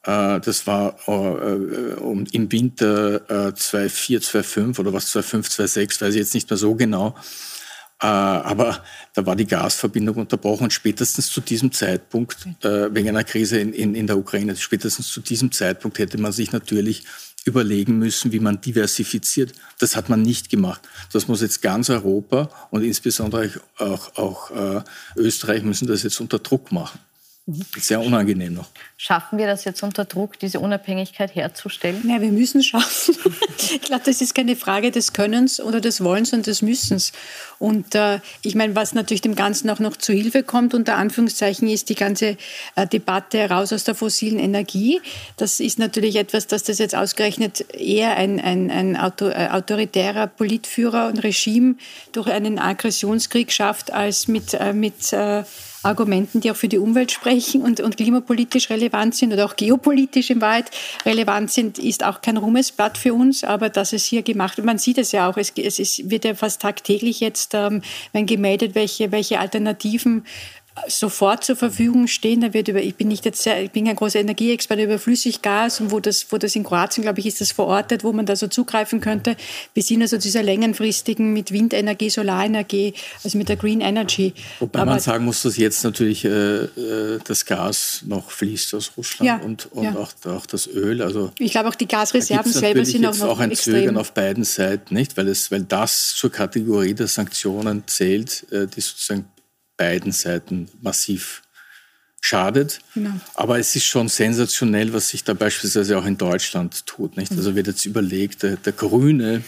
Äh, 0.03 0.39
das 0.39 0.67
war 0.67 0.97
äh, 1.07 1.95
um, 1.95 2.27
im 2.31 2.51
Winter 2.51 3.47
äh, 3.47 3.55
2004, 3.55 4.21
2005 4.21 4.77
oder 4.77 4.93
was, 4.93 5.07
2005, 5.07 5.49
2006, 5.49 6.01
weiß 6.01 6.13
ich 6.13 6.19
jetzt 6.19 6.35
nicht 6.35 6.47
mehr 6.47 6.57
so 6.57 6.75
genau. 6.75 7.15
Äh, 8.01 8.07
aber 8.07 8.83
da 9.13 9.25
war 9.25 9.35
die 9.35 9.45
Gasverbindung 9.45 10.15
unterbrochen 10.15 10.63
und 10.65 10.73
spätestens 10.73 11.29
zu 11.29 11.39
diesem 11.39 11.71
Zeitpunkt, 11.71 12.47
äh, 12.63 12.93
wegen 12.93 13.09
einer 13.09 13.23
Krise 13.23 13.59
in, 13.59 13.73
in, 13.73 13.93
in 13.93 14.07
der 14.07 14.17
Ukraine, 14.17 14.55
spätestens 14.55 15.07
zu 15.09 15.21
diesem 15.21 15.51
Zeitpunkt 15.51 15.99
hätte 15.99 16.17
man 16.17 16.31
sich 16.31 16.51
natürlich 16.51 17.05
überlegen 17.45 17.97
müssen, 17.97 18.31
wie 18.31 18.39
man 18.39 18.61
diversifiziert. 18.61 19.53
Das 19.79 19.95
hat 19.95 20.09
man 20.09 20.21
nicht 20.21 20.49
gemacht. 20.49 20.81
Das 21.13 21.27
muss 21.27 21.41
jetzt 21.41 21.61
ganz 21.61 21.89
Europa 21.89 22.49
und 22.71 22.83
insbesondere 22.83 23.51
auch, 23.77 24.15
auch 24.15 24.51
äh, 24.51 24.81
Österreich 25.15 25.63
müssen 25.63 25.87
das 25.87 26.03
jetzt 26.03 26.19
unter 26.19 26.39
Druck 26.39 26.71
machen. 26.71 26.99
Sehr 27.75 27.99
unangenehm 27.99 28.53
noch. 28.53 28.69
Schaffen 28.97 29.39
wir 29.39 29.47
das 29.47 29.65
jetzt 29.65 29.81
unter 29.81 30.05
Druck, 30.05 30.37
diese 30.37 30.59
Unabhängigkeit 30.59 31.33
herzustellen? 31.33 32.07
Ja, 32.07 32.21
wir 32.21 32.31
müssen 32.31 32.61
schaffen. 32.61 33.15
ich 33.57 33.81
glaube, 33.81 34.03
das 34.05 34.21
ist 34.21 34.35
keine 34.35 34.55
Frage 34.55 34.91
des 34.91 35.11
Könnens 35.11 35.59
oder 35.59 35.81
des 35.81 36.03
Wollens, 36.03 36.29
sondern 36.29 36.45
des 36.45 36.61
Müssens. 36.61 37.11
Und 37.61 37.93
äh, 37.93 38.19
ich 38.41 38.55
meine, 38.55 38.75
was 38.75 38.95
natürlich 38.95 39.21
dem 39.21 39.35
Ganzen 39.35 39.69
auch 39.69 39.77
noch 39.77 39.95
zu 39.95 40.13
Hilfe 40.13 40.41
kommt, 40.41 40.73
unter 40.73 40.97
Anführungszeichen, 40.97 41.67
ist 41.67 41.89
die 41.89 41.95
ganze 41.95 42.35
äh, 42.75 42.87
Debatte 42.87 43.51
raus 43.51 43.71
aus 43.71 43.83
der 43.83 43.93
fossilen 43.93 44.39
Energie. 44.39 44.99
Das 45.37 45.59
ist 45.59 45.77
natürlich 45.77 46.15
etwas, 46.15 46.47
dass 46.47 46.63
das 46.63 46.79
jetzt 46.79 46.95
ausgerechnet 46.95 47.71
eher 47.75 48.17
ein, 48.17 48.39
ein, 48.39 48.71
ein 48.71 48.97
Auto, 48.97 49.27
äh, 49.27 49.49
autoritärer 49.51 50.25
Politführer 50.25 51.07
und 51.07 51.23
Regime 51.23 51.75
durch 52.13 52.27
einen 52.27 52.57
Aggressionskrieg 52.57 53.51
schafft, 53.51 53.93
als 53.93 54.27
mit, 54.27 54.55
äh, 54.55 54.73
mit 54.73 55.13
äh, 55.13 55.43
Argumenten, 55.83 56.41
die 56.41 56.51
auch 56.51 56.55
für 56.55 56.67
die 56.67 56.77
Umwelt 56.77 57.11
sprechen 57.11 57.63
und, 57.63 57.79
und 57.79 57.97
klimapolitisch 57.97 58.69
relevant 58.69 59.15
sind 59.15 59.33
oder 59.33 59.45
auch 59.45 59.55
geopolitisch 59.55 60.29
im 60.29 60.41
Wald 60.41 60.69
relevant 61.05 61.51
sind, 61.51 61.79
ist 61.79 62.03
auch 62.03 62.21
kein 62.21 62.37
Ruhmesblatt 62.37 62.97
für 62.97 63.13
uns, 63.13 63.43
aber 63.43 63.69
dass 63.69 63.93
es 63.93 64.05
hier 64.05 64.21
gemacht 64.21 64.57
wird, 64.57 64.65
man 64.65 64.77
sieht 64.77 64.97
es 64.97 65.11
ja 65.11 65.29
auch, 65.29 65.37
es, 65.37 65.51
es 65.55 65.79
ist, 65.79 66.09
wird 66.09 66.25
ja 66.25 66.35
fast 66.35 66.61
tagtäglich 66.61 67.19
jetzt 67.19 67.50
ähm, 67.53 67.81
wenn 68.11 68.25
gemeldet, 68.25 68.75
welche, 68.75 69.11
welche 69.11 69.39
Alternativen 69.39 70.25
sofort 70.87 71.43
zur 71.43 71.55
Verfügung 71.55 72.07
stehen. 72.07 72.41
Da 72.41 72.53
wird 72.53 72.67
über, 72.67 72.81
ich 72.81 72.95
bin 72.95 73.09
nicht 73.09 73.25
jetzt 73.25 73.41
sehr, 73.43 73.61
ich 73.61 73.71
bin 73.71 73.85
kein 73.85 73.95
großer 73.95 74.19
Energieexperte 74.19 74.83
über 74.83 74.99
Flüssiggas 74.99 75.81
und 75.81 75.91
wo 75.91 75.99
das, 75.99 76.27
wo 76.29 76.37
das 76.37 76.55
in 76.55 76.63
Kroatien, 76.63 77.03
glaube 77.03 77.19
ich, 77.19 77.25
ist 77.25 77.41
das 77.41 77.51
verortet, 77.51 78.03
wo 78.03 78.13
man 78.13 78.25
da 78.25 78.35
so 78.35 78.47
zugreifen 78.47 79.01
könnte. 79.01 79.35
Wir 79.73 79.83
sind 79.83 80.01
also 80.01 80.17
dieser 80.17 80.43
längenfristigen 80.43 81.33
mit 81.33 81.51
Windenergie, 81.51 82.09
Solarenergie, 82.09 82.93
also 83.23 83.37
mit 83.37 83.49
der 83.49 83.57
Green 83.57 83.81
Energy. 83.81 84.33
Wobei 84.59 84.79
Aber 84.79 84.91
man 84.91 84.99
sagen 84.99 85.25
muss, 85.25 85.41
dass 85.41 85.57
jetzt 85.57 85.83
natürlich 85.83 86.23
äh, 86.25 86.29
äh, 86.29 87.19
das 87.23 87.45
Gas 87.45 88.03
noch 88.05 88.31
fließt 88.31 88.73
aus 88.75 88.93
Russland 88.95 89.27
ja, 89.27 89.37
und, 89.37 89.71
und 89.73 89.83
ja. 89.83 89.95
auch, 89.95 90.13
auch, 90.25 90.45
das 90.45 90.67
Öl. 90.67 91.01
Also 91.01 91.31
ich 91.37 91.51
glaube 91.51 91.69
auch 91.69 91.75
die 91.75 91.87
Gasreserven 91.87 92.51
selber 92.51 92.85
sind 92.85 93.05
auch 93.05 93.17
noch 93.17 93.27
auch 93.27 93.39
ein 93.39 93.51
extrem. 93.51 93.75
Zögern 93.75 93.97
auf 93.97 94.13
beiden 94.13 94.43
Seiten, 94.45 94.93
nicht, 94.93 95.17
weil 95.17 95.27
es, 95.27 95.51
weil 95.51 95.63
das 95.63 96.15
zur 96.15 96.31
Kategorie 96.31 96.93
der 96.93 97.07
Sanktionen 97.07 97.83
zählt, 97.87 98.45
äh, 98.51 98.67
die 98.67 98.81
sozusagen 98.81 99.25
beiden 99.81 100.11
Seiten 100.11 100.69
massiv 100.81 101.41
schadet. 102.19 102.79
Genau. 102.93 103.15
Aber 103.33 103.57
es 103.57 103.75
ist 103.75 103.85
schon 103.85 104.09
sensationell, 104.09 104.93
was 104.93 105.09
sich 105.09 105.23
da 105.23 105.33
beispielsweise 105.33 105.97
auch 105.97 106.05
in 106.05 106.17
Deutschland 106.17 106.85
tut. 106.85 107.17
Nicht? 107.17 107.31
Also 107.31 107.55
wird 107.55 107.65
jetzt 107.65 107.85
überlegt, 107.85 108.43
der, 108.43 108.57
der 108.57 108.73
grüne 108.73 109.43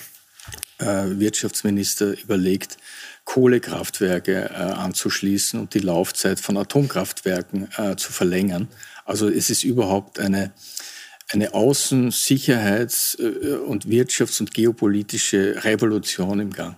äh, 0.79 0.85
Wirtschaftsminister 1.19 2.19
überlegt, 2.19 2.77
Kohlekraftwerke 3.25 4.49
äh, 4.49 4.53
anzuschließen 4.53 5.59
und 5.59 5.75
die 5.75 5.79
Laufzeit 5.79 6.39
von 6.39 6.57
Atomkraftwerken 6.57 7.69
äh, 7.77 7.95
zu 7.95 8.11
verlängern. 8.11 8.67
Also 9.05 9.29
es 9.29 9.51
ist 9.51 9.63
überhaupt 9.63 10.19
eine, 10.19 10.51
eine 11.29 11.53
Außen-, 11.53 12.11
Sicherheits- 12.11 13.15
äh, 13.19 13.55
und 13.57 13.85
Wirtschafts- 13.85 14.39
und 14.39 14.51
geopolitische 14.51 15.63
Revolution 15.63 16.39
im 16.39 16.51
Gang. 16.51 16.75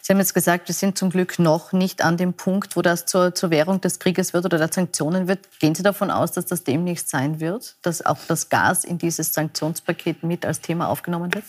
Sie 0.00 0.12
haben 0.12 0.18
jetzt 0.18 0.34
gesagt, 0.34 0.68
wir 0.68 0.74
sind 0.74 0.98
zum 0.98 1.10
Glück 1.10 1.38
noch 1.38 1.72
nicht 1.72 2.02
an 2.02 2.16
dem 2.16 2.34
Punkt, 2.34 2.76
wo 2.76 2.82
das 2.82 3.06
zur, 3.06 3.34
zur 3.34 3.50
Währung 3.50 3.80
des 3.80 3.98
Krieges 3.98 4.32
wird 4.32 4.44
oder 4.44 4.58
der 4.58 4.72
Sanktionen 4.72 5.28
wird. 5.28 5.40
Gehen 5.60 5.74
Sie 5.74 5.82
davon 5.82 6.10
aus, 6.10 6.32
dass 6.32 6.46
das 6.46 6.64
demnächst 6.64 7.08
sein 7.08 7.40
wird, 7.40 7.76
dass 7.82 8.04
auch 8.04 8.18
das 8.28 8.48
Gas 8.48 8.84
in 8.84 8.98
dieses 8.98 9.32
Sanktionspaket 9.32 10.22
mit 10.22 10.44
als 10.44 10.60
Thema 10.60 10.88
aufgenommen 10.88 11.32
wird? 11.34 11.44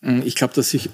Mm, 0.00 0.22
ich 0.24 0.34
glaube, 0.34 0.54
dass 0.54 0.70
sich 0.70 0.90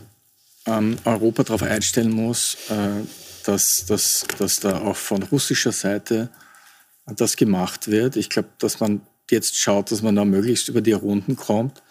ähm, 0.66 0.96
Europa 1.04 1.44
darauf 1.44 1.62
einstellen 1.62 2.10
muss, 2.10 2.56
äh, 2.70 3.04
dass, 3.44 3.86
dass, 3.86 4.26
dass 4.38 4.60
da 4.60 4.80
auch 4.80 4.96
von 4.96 5.22
russischer 5.22 5.72
Seite 5.72 6.28
das 7.06 7.36
gemacht 7.36 7.88
wird. 7.88 8.16
Ich 8.16 8.28
glaube, 8.28 8.48
dass 8.58 8.80
man 8.80 9.00
jetzt 9.30 9.56
schaut, 9.56 9.90
dass 9.90 10.02
man 10.02 10.16
da 10.16 10.24
möglichst 10.24 10.68
über 10.68 10.80
die 10.80 10.92
Runden 10.92 11.36
kommt. 11.36 11.82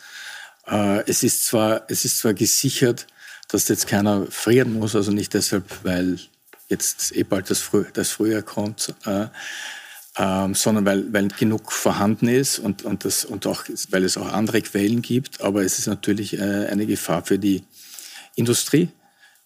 Äh, 0.67 1.03
es, 1.09 1.23
ist 1.23 1.45
zwar, 1.45 1.83
es 1.87 2.05
ist 2.05 2.19
zwar 2.19 2.33
gesichert, 2.33 3.07
dass 3.47 3.67
jetzt 3.67 3.87
keiner 3.87 4.27
frieren 4.29 4.73
muss, 4.73 4.95
also 4.95 5.11
nicht 5.11 5.33
deshalb, 5.33 5.83
weil 5.83 6.19
jetzt 6.69 7.15
eh 7.15 7.23
bald 7.23 7.49
das, 7.49 7.59
Früh, 7.59 7.85
das 7.93 8.11
Frühjahr 8.11 8.41
kommt, 8.41 8.93
äh, 9.05 9.27
ähm, 10.17 10.55
sondern 10.55 10.85
weil, 10.85 11.13
weil 11.13 11.27
genug 11.29 11.71
vorhanden 11.71 12.27
ist 12.27 12.59
und, 12.59 12.83
und, 12.83 13.05
das, 13.05 13.23
und 13.23 13.45
auch, 13.45 13.63
weil 13.91 14.03
es 14.03 14.17
auch 14.17 14.31
andere 14.33 14.61
Quellen 14.61 15.01
gibt. 15.01 15.41
Aber 15.41 15.63
es 15.63 15.79
ist 15.79 15.87
natürlich 15.87 16.37
äh, 16.37 16.67
eine 16.67 16.85
Gefahr 16.85 17.23
für 17.23 17.37
die 17.37 17.63
Industrie, 18.35 18.89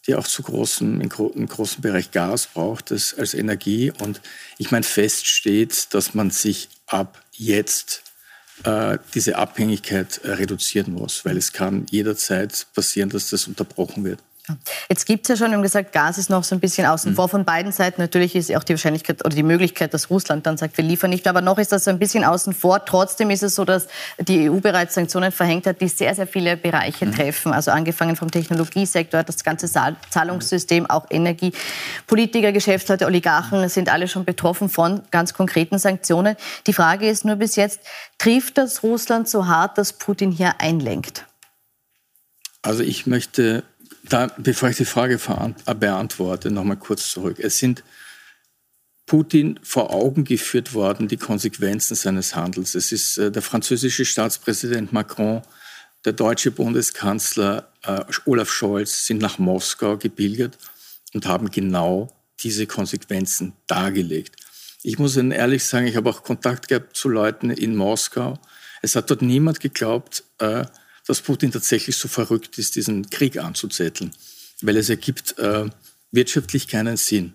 die 0.08 0.16
auch 0.16 0.26
zu 0.26 0.42
großen, 0.42 1.02
im, 1.02 1.12
im 1.36 1.48
großen 1.48 1.82
Bereich 1.82 2.12
Gas 2.12 2.48
braucht 2.48 2.92
das 2.92 3.14
als 3.14 3.34
Energie. 3.34 3.92
Und 4.00 4.22
ich 4.58 4.72
meine, 4.72 4.84
fest 4.84 5.28
steht, 5.28 5.94
dass 5.94 6.14
man 6.14 6.32
sich 6.32 6.70
ab 6.88 7.22
jetzt 7.34 8.04
äh, 8.64 8.98
diese 9.14 9.38
Abhängigkeit 9.38 10.20
äh, 10.24 10.32
reduzieren 10.32 10.94
muss, 10.94 11.26
weil 11.26 11.38
es 11.38 11.54
kann 11.54 11.86
jederzeit 11.90 12.68
passieren, 12.74 13.10
dass 13.10 13.30
das 13.30 13.48
unterbrochen 13.48 14.04
wird. 14.04 14.20
Jetzt 14.90 15.06
gibt 15.06 15.24
es 15.24 15.30
ja 15.30 15.36
schon, 15.36 15.52
wir 15.52 15.56
haben 15.56 15.64
gesagt, 15.64 15.94
Gas 15.94 16.18
ist 16.18 16.30
noch 16.30 16.44
so 16.44 16.56
ein 16.56 16.60
bisschen 16.60 16.86
außen 16.88 17.12
mhm. 17.12 17.16
vor 17.16 17.30
von 17.30 17.46
beiden 17.46 17.72
Seiten. 17.72 18.02
Natürlich 18.02 18.36
ist 18.36 18.54
auch 18.56 18.64
die 18.64 18.74
Wahrscheinlichkeit 18.74 19.24
oder 19.24 19.36
die 19.36 19.44
Möglichkeit, 19.44 19.94
dass 19.94 20.10
Russland 20.10 20.46
dann 20.48 20.58
sagt, 20.58 20.78
wir 20.78 20.84
liefern 20.84 21.12
nicht. 21.12 21.28
Aber 21.28 21.42
noch 21.42 21.60
ist 21.60 21.72
das 21.72 21.84
so 21.84 21.92
ein 21.92 22.00
bisschen 22.00 22.24
außen 22.24 22.54
vor. 22.54 22.84
Trotzdem 22.86 23.30
ist 23.30 23.44
es 23.44 23.56
so, 23.56 23.66
dass 23.66 23.88
die 24.20 24.50
EU 24.50 24.60
bereits 24.60 24.96
Sanktionen 24.96 25.32
verhängt 25.32 25.68
hat, 25.68 25.80
die 25.80 25.88
sehr, 25.88 26.16
sehr 26.16 26.26
viele 26.26 26.58
Bereiche 26.58 27.06
mhm. 27.06 27.16
treffen. 27.16 27.54
Also 27.54 27.72
angefangen 27.72 28.16
vom 28.16 28.32
Technologiesektor, 28.32 29.24
das 29.24 29.44
ganze 29.44 29.72
Zahlungssystem, 30.10 30.90
auch 30.90 31.06
Energie. 31.12 31.54
Politiker, 32.08 32.52
Geschäftsleute, 32.52 33.06
Oligarchen 33.06 33.70
sind 33.70 33.90
alle 33.90 34.08
schon 34.08 34.26
betroffen 34.26 34.70
von 34.70 35.04
ganz 35.12 35.34
konkreten 35.34 35.78
Sanktionen. 35.78 36.36
Die 36.66 36.74
Frage 36.74 37.08
ist 37.08 37.26
nur 37.26 37.36
bis 37.36 37.56
jetzt, 37.56 37.82
trifft 38.18 38.58
das 38.58 38.82
Russland 38.82 39.30
so 39.30 39.46
hart, 39.46 39.78
dass 39.78 39.94
Putin 39.94 40.32
hier 40.32 40.60
einlenkt? 40.60 41.26
Also 42.64 42.84
ich 42.84 43.08
möchte 43.08 43.64
da, 44.04 44.28
bevor 44.38 44.70
ich 44.70 44.78
die 44.78 44.86
Frage 44.86 45.20
äh, 45.66 45.76
beantworte, 45.76 46.52
noch 46.52 46.64
mal 46.64 46.76
kurz 46.76 47.12
zurück. 47.12 47.38
Es 47.40 47.60
sind 47.60 47.84
Putin 49.06 49.60
vor 49.64 49.94
Augen 49.94 50.24
geführt 50.24 50.74
worden, 50.74 51.08
die 51.08 51.18
Konsequenzen 51.18 51.96
seines 51.96 52.36
Handels. 52.36 52.76
Es 52.76 52.92
ist 52.92 53.18
äh, 53.18 53.32
der 53.32 53.42
französische 53.42 54.06
Staatspräsident 54.06 54.94
Macron, 54.94 55.42
der 56.06 56.14
deutsche 56.14 56.52
Bundeskanzler 56.52 57.72
äh, 57.84 58.04
Olaf 58.26 58.52
Scholz 58.52 59.06
sind 59.06 59.22
nach 59.22 59.38
Moskau 59.38 59.98
gebildet 59.98 60.58
und 61.14 61.26
haben 61.26 61.52
genau 61.52 62.16
diese 62.40 62.66
Konsequenzen 62.68 63.54
dargelegt. 63.68 64.36
Ich 64.84 64.98
muss 64.98 65.16
Ihnen 65.16 65.32
ehrlich 65.32 65.64
sagen, 65.64 65.86
ich 65.86 65.96
habe 65.96 66.10
auch 66.10 66.24
Kontakt 66.24 66.68
gehabt 66.68 66.96
zu 66.96 67.10
Leuten 67.10 67.52
in 67.52 67.76
Moskau. 67.76 68.40
Es 68.82 68.96
hat 68.96 69.12
dort 69.12 69.22
niemand 69.22 69.60
geglaubt, 69.60 70.24
äh, 70.40 70.66
dass 71.12 71.20
Putin 71.20 71.52
tatsächlich 71.52 71.98
so 71.98 72.08
verrückt 72.08 72.58
ist, 72.58 72.78
diesen 72.78 73.10
Krieg 73.10 73.36
anzuzetteln, 73.36 74.14
weil 74.62 74.78
es 74.78 74.90
ergibt 74.90 75.38
äh, 75.40 75.66
wirtschaftlich 76.14 76.70
keinen 76.70 76.96
Sinn. 76.96 77.34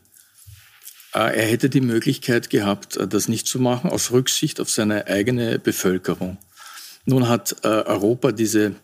Äh, 1.12 1.36
er 1.38 1.46
hätte 1.46 1.68
die 1.68 1.82
Möglichkeit 1.82 2.48
gehabt, 2.48 2.96
äh, 2.96 3.06
das 3.06 3.28
nicht 3.28 3.46
zu 3.46 3.58
machen, 3.58 3.90
aus 3.90 4.12
Rücksicht 4.12 4.60
auf 4.60 4.70
seine 4.70 5.08
eigene 5.08 5.58
Bevölkerung. 5.58 6.38
Nun 7.04 7.28
hat 7.28 7.54
äh, 7.64 7.68
Europa 7.68 8.32
diese 8.32 8.76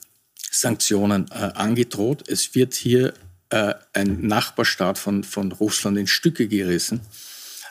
Sanktionen 0.51 1.25
äh, 1.31 1.37
angedroht. 1.37 2.29
Es 2.29 2.55
wird 2.55 2.75
hier 2.75 3.15
äh, 3.49 3.73
ein 3.95 4.27
Nachbarstaat 4.27 4.99
von, 4.99 5.25
von 5.25 5.53
Russland 5.53 5.97
in 5.97 6.07
Stücke 6.07 6.49
gerissen. 6.49 7.01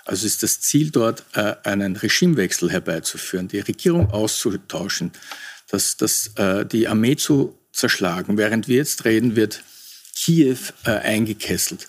Also 0.06 0.26
ist 0.26 0.42
das 0.42 0.60
Ziel 0.60 0.90
dort, 0.90 1.24
einen 1.64 1.96
Regimewechsel 1.96 2.72
herbeizuführen, 2.72 3.48
die 3.48 3.60
Regierung 3.60 4.10
auszutauschen, 4.10 5.12
das, 5.72 5.98
das, 5.98 6.32
äh, 6.36 6.66
die 6.66 6.88
Armee 6.88 7.16
zu 7.16 7.58
zerschlagen. 7.72 8.38
Während 8.38 8.68
wir 8.68 8.76
jetzt 8.76 9.06
reden, 9.06 9.36
wird 9.36 9.64
Kiew 10.16 10.58
äh, 10.86 10.92
eingekesselt. 10.92 11.88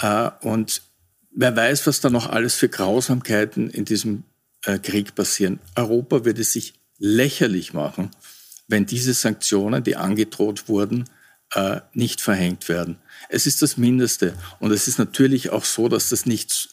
Äh, 0.00 0.30
und 0.40 0.82
wer 1.30 1.54
weiß, 1.54 1.86
was 1.86 2.00
da 2.00 2.10
noch 2.10 2.28
alles 2.28 2.54
für 2.54 2.68
Grausamkeiten 2.68 3.70
in 3.70 3.84
diesem 3.84 4.24
äh, 4.64 4.78
Krieg 4.78 5.14
passieren. 5.14 5.60
Europa 5.76 6.24
würde 6.24 6.42
sich 6.42 6.74
lächerlich 6.98 7.74
machen, 7.74 8.10
wenn 8.66 8.86
diese 8.86 9.12
Sanktionen, 9.12 9.84
die 9.84 9.96
angedroht 9.96 10.68
wurden, 10.68 11.04
äh, 11.52 11.80
nicht 11.92 12.22
verhängt 12.22 12.68
werden. 12.68 12.96
Es 13.28 13.46
ist 13.46 13.60
das 13.60 13.76
Mindeste. 13.76 14.34
Und 14.58 14.70
es 14.70 14.88
ist 14.88 14.98
natürlich 14.98 15.50
auch 15.50 15.64
so, 15.64 15.88
dass 15.88 16.08
das 16.08 16.24
nicht 16.24 16.70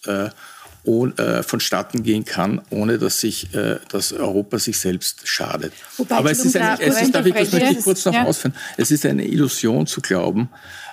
äh, 0.84 0.89
ohne, 0.89 1.17
äh, 1.17 1.44
vonstatten 1.44 2.04
gehen 2.04 2.26
kann, 2.26 2.62
ohne 2.70 2.98
dass, 2.98 3.20
sich, 3.20 3.54
äh, 3.54 3.80
dass 3.89 4.13
Europa 4.13 4.60
sich 4.60 4.80
selbst 4.80 5.28
schadet. 5.28 5.74
Wobei 5.98 6.15
Aber 6.15 6.32
es 6.32 6.46
ist, 6.46 6.56
eine, 6.56 6.82
es 6.82 7.02
ist, 7.02 7.15
darf 7.15 7.26
ich, 7.26 7.34
das 7.34 7.52
möchte 7.52 7.78
ich 7.78 7.84
kurz 7.84 8.06
noch 8.06 8.13
ja. 8.13 8.24
ausführen, 8.24 8.56
es 8.78 8.91
ist 8.91 9.06
eine 9.06 9.28
Illusion 9.28 9.88
zu 9.88 10.02
glauben, 10.02 10.50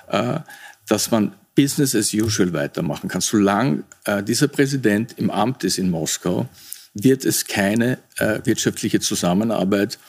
äh, 0.07 0.39
dass 0.87 1.11
man 1.11 1.33
Business 1.55 1.93
as 1.95 2.13
usual 2.13 2.53
weitermachen 2.53 3.09
kann. 3.09 3.21
Solange 3.21 3.83
äh, 4.05 4.23
dieser 4.23 4.47
Präsident 4.47 5.15
im 5.17 5.29
Amt 5.29 5.63
ist 5.63 5.77
in 5.77 5.89
Moskau, 5.89 6.47
wird 6.93 7.25
es 7.25 7.45
keine 7.45 7.99
äh, 8.17 8.39
wirtschaftliche 8.45 8.99
Zusammenarbeit 8.99 9.99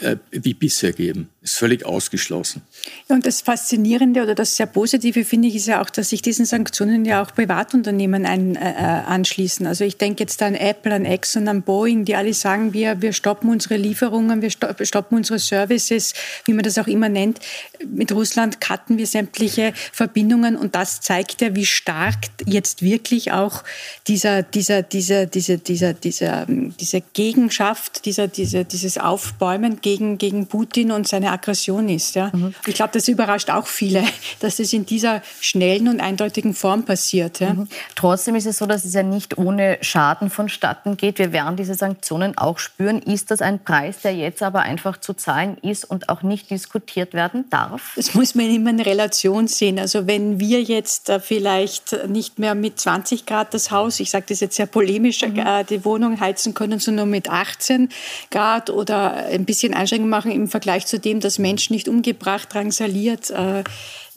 äh, 0.00 0.16
wie 0.30 0.54
bisher 0.54 0.92
geben. 0.92 1.28
ist 1.40 1.56
völlig 1.56 1.84
ausgeschlossen. 1.84 2.62
Und 3.08 3.26
das 3.26 3.42
Faszinierende 3.42 4.22
oder 4.22 4.34
das 4.34 4.56
sehr 4.56 4.66
Positive 4.66 5.24
finde 5.24 5.48
ich 5.48 5.56
ist 5.56 5.66
ja 5.66 5.82
auch, 5.82 5.90
dass 5.90 6.10
sich 6.10 6.22
diesen 6.22 6.46
Sanktionen 6.46 7.04
ja 7.04 7.22
auch 7.22 7.34
Privatunternehmen 7.34 8.26
ein, 8.26 8.56
äh, 8.56 8.70
äh 8.70 8.74
anschließen. 8.74 9.66
Also 9.66 9.84
ich 9.84 9.96
denke 9.96 10.22
jetzt 10.22 10.42
an 10.42 10.54
Apple, 10.54 10.94
an 10.94 11.04
Exxon, 11.04 11.48
an 11.48 11.62
Boeing, 11.62 12.04
die 12.04 12.16
alle 12.16 12.32
sagen, 12.32 12.72
wir, 12.72 13.02
wir 13.02 13.12
stoppen 13.12 13.50
unsere 13.50 13.76
Lieferungen, 13.76 14.42
wir 14.42 14.50
stoppen 14.50 15.18
unsere 15.18 15.38
Services, 15.38 16.14
wie 16.44 16.52
man 16.52 16.62
das 16.62 16.78
auch 16.78 16.86
immer 16.86 17.08
nennt. 17.08 17.40
Mit 17.86 18.12
Russland 18.12 18.60
cutten 18.60 18.98
wir 18.98 19.06
sämtliche 19.06 19.72
Verbindungen 19.92 20.56
und 20.56 20.74
das 20.74 21.00
zeigt 21.00 21.40
ja, 21.42 21.54
wie 21.54 21.66
stark 21.66 22.16
jetzt 22.46 22.82
wirklich 22.82 23.32
auch 23.32 23.64
dieser, 24.08 24.42
dieser, 24.42 24.82
dieser, 24.82 25.26
dieser, 25.26 25.56
dieser, 25.56 25.92
dieser, 25.94 26.46
dieser 26.46 27.00
Gegenschaft, 27.12 28.04
dieser, 28.06 28.28
dieser, 28.28 28.64
dieses 28.64 28.98
Aufbäumen 28.98 29.80
gegen, 29.80 30.18
gegen 30.18 30.46
Putin 30.46 30.92
und 30.92 31.06
seine 31.08 31.32
Aggression 31.32 31.88
ist. 31.88 32.14
Ja. 32.14 32.30
Mhm. 32.32 32.54
Ich 32.72 32.76
glaube, 32.76 32.92
das 32.94 33.06
überrascht 33.06 33.50
auch 33.50 33.66
viele, 33.66 34.02
dass 34.40 34.58
es 34.58 34.72
in 34.72 34.86
dieser 34.86 35.20
schnellen 35.42 35.88
und 35.88 36.00
eindeutigen 36.00 36.54
Form 36.54 36.84
passiert. 36.84 37.38
Ja. 37.38 37.52
Mhm. 37.52 37.68
Trotzdem 37.96 38.34
ist 38.34 38.46
es 38.46 38.56
so, 38.56 38.64
dass 38.64 38.86
es 38.86 38.94
ja 38.94 39.02
nicht 39.02 39.36
ohne 39.36 39.76
Schaden 39.82 40.30
vonstatten 40.30 40.96
geht. 40.96 41.18
Wir 41.18 41.34
werden 41.34 41.56
diese 41.56 41.74
Sanktionen 41.74 42.38
auch 42.38 42.58
spüren. 42.58 43.02
Ist 43.02 43.30
das 43.30 43.42
ein 43.42 43.62
Preis, 43.62 44.00
der 44.00 44.14
jetzt 44.14 44.42
aber 44.42 44.60
einfach 44.60 44.96
zu 44.96 45.12
zahlen 45.12 45.58
ist 45.58 45.84
und 45.84 46.08
auch 46.08 46.22
nicht 46.22 46.48
diskutiert 46.48 47.12
werden 47.12 47.44
darf? 47.50 47.92
Das 47.94 48.14
muss 48.14 48.34
man 48.34 48.46
immer 48.46 48.70
in 48.70 48.80
Relation 48.80 49.48
sehen. 49.48 49.78
Also 49.78 50.06
wenn 50.06 50.40
wir 50.40 50.62
jetzt 50.62 51.10
äh, 51.10 51.20
vielleicht 51.20 52.08
nicht 52.08 52.38
mehr 52.38 52.54
mit 52.54 52.80
20 52.80 53.26
Grad 53.26 53.52
das 53.52 53.70
Haus, 53.70 54.00
ich 54.00 54.10
sage 54.10 54.24
das 54.30 54.40
jetzt 54.40 54.56
sehr 54.56 54.66
polemisch, 54.66 55.20
mhm. 55.20 55.38
Äh, 55.38 55.64
die 55.64 55.84
Wohnung 55.84 56.20
heizen 56.20 56.54
können, 56.54 56.78
sondern 56.78 57.10
mit 57.10 57.28
18 57.28 57.90
Grad 58.30 58.70
oder 58.70 59.12
ein 59.26 59.44
bisschen 59.44 59.74
Einschränkungen 59.74 60.08
machen 60.08 60.30
im 60.30 60.48
Vergleich 60.48 60.86
zu 60.86 60.98
dem, 60.98 61.20
dass 61.20 61.38
Menschen 61.38 61.74
nicht 61.74 61.86
umgebracht, 61.86 62.54
drangsaliert, 62.62 63.30
äh, 63.30 63.64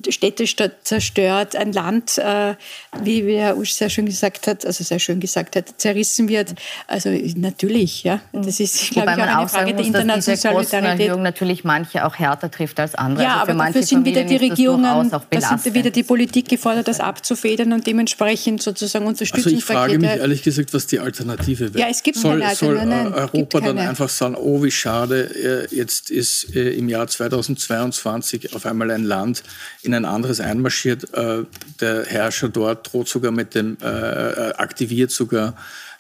Städte 0.10 0.46
zerstört, 0.84 1.56
ein 1.56 1.72
Land, 1.72 2.18
äh, 2.18 2.56
wie 3.02 3.26
wir 3.26 3.58
Usch 3.58 3.72
sehr 3.74 3.90
schön 3.90 4.06
gesagt 4.06 4.48
hat, 4.48 4.66
also 4.66 4.84
sehr 4.84 5.00
schön 5.00 5.20
gesagt 5.20 5.56
hat, 5.56 5.74
zerrissen 5.78 6.28
wird. 6.28 6.56
Also 6.88 7.10
natürlich, 7.36 8.04
ja. 8.04 8.20
Das 8.34 8.60
ist, 8.60 8.92
glaube 8.92 9.12
ich, 9.12 9.18
auch 9.18 9.38
eine 9.38 9.48
Frage 9.48 9.74
muss, 9.74 9.92
der 9.92 10.02
internationalen 10.02 10.66
Solidarität. 10.66 11.18
natürlich 11.18 11.64
manche 11.64 12.06
auch 12.06 12.16
härter 12.16 12.52
trifft 12.52 12.80
als 12.80 12.96
andere. 12.96 13.24
Ja, 13.24 13.40
also 13.40 13.52
aber 13.54 13.66
dafür 13.66 13.84
sind 13.84 14.06
wieder 14.06 14.24
die 14.24 14.36
Regierungen, 14.36 15.12
da 15.12 15.42
sind 15.58 15.74
wieder 15.74 15.92
die 15.92 16.04
Politik 16.04 16.50
gefordert, 16.50 16.88
das 16.88 17.00
abzufedern 17.00 17.72
und 17.74 17.88
dementsprechend 17.88 18.62
sozusagen 18.62 19.06
Unterstützungspakete. 19.06 19.82
Also 19.82 19.94
ich 19.94 19.94
frage 19.94 20.00
mich 20.00 20.22
ehrlich 20.22 20.44
gesagt, 20.44 20.74
was 20.74 20.88
die 20.88 21.00
Alternative 21.00 21.74
wäre. 21.74 21.86
Ja, 21.86 21.90
es 21.90 22.04
gibt 22.04 22.18
soll, 22.18 22.40
keine 22.40 22.50
Alternative. 22.50 22.80
Soll 22.80 22.86
nein, 22.86 23.14
Europa 23.14 23.60
dann 23.62 23.78
einfach 23.78 24.10
sagen, 24.10 24.36
oh 24.36 24.64
wie 24.64 24.72
schade, 24.72 25.68
äh, 25.72 25.76
jetzt 25.76 26.10
ist 26.10 26.56
äh, 26.56 26.72
im 26.72 26.90
Jahr 26.90 27.08
2022 27.08 28.54
auf 28.56 28.66
einmal 28.66 28.92
ein 28.92 29.04
Land, 29.04 29.44
in 29.86 29.94
ein 29.94 30.06
anderes 30.06 30.40
einmarschiert. 30.40 31.14
Äh, 31.14 31.44
der 31.80 32.06
Herrscher 32.06 32.50
dort 32.50 32.92
droht 32.92 33.08
sogar 33.08 33.32
mit 33.32 33.56
dem, 33.56 33.78
äh, 33.82 33.88
äh, 33.88 34.54
aktiviert 34.56 35.12
sogar 35.12 35.56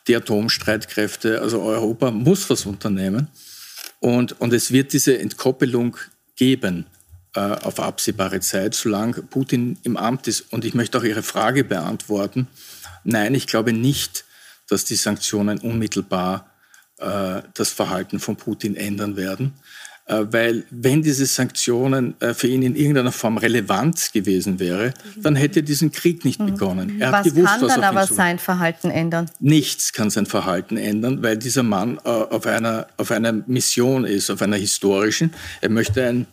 die 0.08 0.15
Atomstreitkräfte. 0.15 1.41
Also 1.41 1.62
Europa 1.62 2.12
muss 2.12 2.50
was 2.50 2.65
unternehmen. 2.65 3.28
Und, 4.00 4.39
und 4.39 4.54
es 4.54 4.71
wird 4.71 4.93
diese 4.93 5.17
Entkoppelung 5.17 5.98
geben 6.36 6.86
auf 7.34 7.82
absehbare 7.82 8.39
Zeit, 8.39 8.76
solange 8.76 9.21
Putin 9.21 9.78
im 9.84 9.98
Amt 9.98 10.30
ist. 10.30 10.54
Und 10.54 10.63
ich 10.63 10.74
möchte 10.74 10.98
auch 10.98 11.04
Ihre 11.04 11.24
Frage 11.24 11.65
beantworten. 11.65 12.48
Nein, 13.04 13.36
ich 13.36 13.45
glaube 13.45 13.74
nicht, 13.74 14.24
dass 14.69 14.86
die 14.86 14.95
Sanktionen 14.95 15.58
unmittelbar 15.58 16.50
das 16.98 17.71
Verhalten 17.71 18.21
von 18.21 18.38
Putin 18.38 18.78
ändern 18.78 19.17
werden. 19.17 19.54
Äh, 20.08 20.26
weil 20.30 20.65
wenn 20.70 21.02
diese 21.02 21.26
Sanktionen 21.26 22.20
äh, 22.22 22.36
für 22.36 22.48
ihn 22.48 22.62
in 22.62 22.76
irgendeiner 22.76 23.12
Form 23.12 23.38
relevant 23.38 24.13
gewesen 24.13 24.60
wäre, 24.60 24.94
dann 25.18 25.36
hätte 25.36 25.60
er 25.60 25.63
diesen 25.63 25.91
Krieg 25.91 26.24
nicht 26.26 26.39
mhm. 26.39 26.46
begonnen. 26.46 27.02
Er 27.02 27.12
was 27.12 27.24
gewusst, 27.26 27.48
kann 27.48 27.68
dann 27.68 27.84
aber 27.84 28.06
sein 28.06 28.38
Verhalten 28.38 28.91
ändern? 28.91 29.32
Nichts 29.39 29.94
kann 29.94 30.12
sein 30.12 30.28
Verhalten 30.28 30.78
ändern, 30.78 31.24
weil 31.24 31.38
dieser 31.38 31.63
Mann 31.63 31.98
äh, 32.06 32.10
auf 32.10 32.46
einer, 32.46 32.88
auf 32.98 33.10
einer 33.10 33.34
Mission 33.34 34.06
ist, 34.06 34.30
auf 34.30 34.44
einer 34.44 34.58
historischen. 34.58 35.34
Er 35.62 35.70
möchte 35.70 36.06
ein 36.06 36.28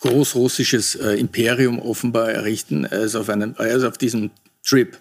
großrussisches 0.00 0.96
Imperium 0.96 1.78
offenbar 1.78 2.30
errichten. 2.30 2.84
Er 2.84 3.02
ist 3.02 3.14
auf, 3.14 3.30
einem, 3.30 3.54
er 3.56 3.68
ist 3.68 3.84
auf 3.84 3.96
diesem 3.96 4.30
Trip. 4.62 4.98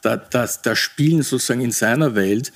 Da, 0.00 0.16
da, 0.16 0.48
da 0.62 0.76
spielen 0.76 1.22
sozusagen 1.22 1.60
in 1.60 1.72
seiner 1.72 2.14
Welt 2.14 2.52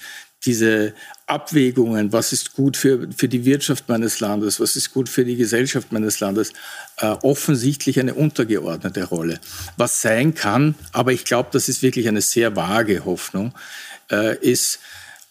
diese 0.47 0.95
Abwägungen, 1.27 2.13
was 2.13 2.33
ist 2.33 2.55
gut 2.55 2.77
für, 2.77 3.09
für 3.15 3.29
die 3.29 3.45
Wirtschaft 3.45 3.89
meines 3.89 4.21
Landes, 4.21 4.59
was 4.59 4.75
ist 4.75 4.93
gut 4.93 5.09
für 5.09 5.25
die 5.25 5.37
Gesellschaft 5.37 5.93
meines 5.93 6.21
Landes, 6.21 6.53
äh, 6.99 7.09
offensichtlich 7.23 8.01
eine 8.01 8.15
untergeordnete 8.15 9.05
Rolle. 9.05 9.39
Was 9.77 10.01
sein 10.01 10.35
kann, 10.35 10.75
aber 10.93 11.13
ich 11.13 11.25
glaube, 11.25 11.51
das 11.53 11.69
ist 11.69 11.83
wirklich 11.83 12.09
eine 12.09 12.23
sehr 12.23 12.57
vage 12.57 13.05
Hoffnung, 13.05 13.53
äh, 14.11 14.37
ist, 14.39 14.81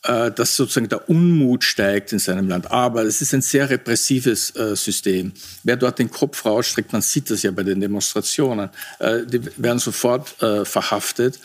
äh, 0.03 0.31
dass 0.31 0.55
sozusagen 0.55 0.89
der 0.89 1.09
Unmut 1.09 1.63
steigt 1.63 2.13
in 2.13 2.19
seinem 2.19 2.47
Land. 2.47 2.71
Aber 2.71 3.03
es 3.03 3.21
ist 3.21 3.33
ein 3.33 3.41
sehr 3.41 3.69
repressives 3.69 4.55
äh, 4.55 4.75
System. 4.75 5.33
Wer 5.63 5.75
dort 5.75 5.97
den 5.97 6.11
Kopf 6.11 6.45
rausstreckt, 6.45 6.93
man 6.93 7.01
sieht 7.01 7.31
das 7.31 7.41
ja 7.41 7.51
bei 7.51 7.63
den 7.63 7.81
Demonstrationen, 7.81 8.69
äh, 8.99 9.25
die 9.25 9.41
werden 9.57 9.79
sofort 9.79 10.41
äh, 10.41 10.65
verhaftet. 10.65 11.39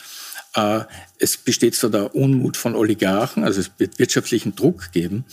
Äh, 0.55 0.81
es 1.19 1.37
besteht 1.37 1.75
zwar 1.75 1.91
der 1.91 2.15
Unmut 2.15 2.57
von 2.57 2.75
Oligarchen, 2.75 3.45
also 3.45 3.61
es 3.61 3.71
wird 3.79 3.99
wirtschaftlichen 3.99 4.55
Druck 4.55 4.93
geben, 4.93 5.25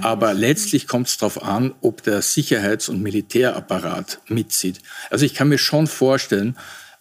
aber 0.00 0.34
letztlich 0.34 0.86
kommt 0.86 1.08
es 1.08 1.16
darauf 1.16 1.42
an, 1.42 1.74
ob 1.80 2.02
der 2.02 2.20
Sicherheits- 2.20 2.88
und 2.88 3.02
Militärapparat 3.02 4.20
mitzieht. 4.28 4.80
Also 5.10 5.24
ich 5.24 5.34
kann 5.34 5.48
mir 5.48 5.58
schon 5.58 5.86
vorstellen, 5.86 6.56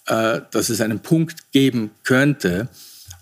äh, 0.07 0.41
dass 0.51 0.69
es 0.69 0.81
einen 0.81 0.99
Punkt 0.99 1.51
geben 1.51 1.91
könnte, 2.03 2.69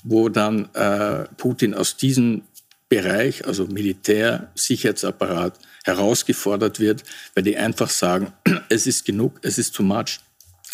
wo 0.03 0.29
dann 0.29 0.69
äh, 0.73 1.25
Putin 1.37 1.73
aus 1.73 1.97
diesem 1.97 2.43
Bereich, 2.89 3.47
also 3.47 3.65
Militär, 3.65 4.51
Sicherheitsapparat, 4.55 5.57
herausgefordert 5.83 6.79
wird, 6.79 7.03
weil 7.33 7.43
die 7.43 7.57
einfach 7.57 7.89
sagen, 7.89 8.33
es 8.69 8.85
ist 8.85 9.05
genug, 9.05 9.39
es 9.41 9.57
ist 9.57 9.73
too 9.73 9.83
much. 9.83 10.19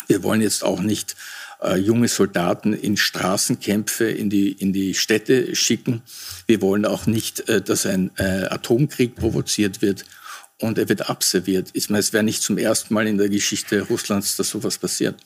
Wir 0.06 0.22
wollen 0.22 0.42
jetzt 0.42 0.64
auch 0.64 0.80
nicht 0.80 1.16
äh, 1.62 1.76
junge 1.76 2.08
Soldaten 2.08 2.72
in 2.72 2.96
Straßenkämpfe 2.96 4.10
in 4.10 4.30
die, 4.30 4.52
in 4.52 4.72
die 4.72 4.94
Städte 4.94 5.54
schicken. 5.54 6.02
Wir 6.46 6.60
wollen 6.62 6.84
auch 6.84 7.06
nicht, 7.06 7.48
äh, 7.48 7.60
dass 7.60 7.86
ein 7.86 8.10
äh, 8.16 8.44
Atomkrieg 8.44 9.14
provoziert 9.14 9.82
wird 9.82 10.04
und 10.58 10.78
er 10.78 10.88
wird 10.88 11.08
abserviert. 11.08 11.70
Ich 11.72 11.90
meine, 11.90 12.00
es 12.00 12.12
wäre 12.12 12.24
nicht 12.24 12.42
zum 12.42 12.58
ersten 12.58 12.94
Mal 12.94 13.06
in 13.06 13.18
der 13.18 13.28
Geschichte 13.28 13.82
Russlands, 13.82 14.36
dass 14.36 14.50
sowas 14.50 14.78
passiert 14.78 15.16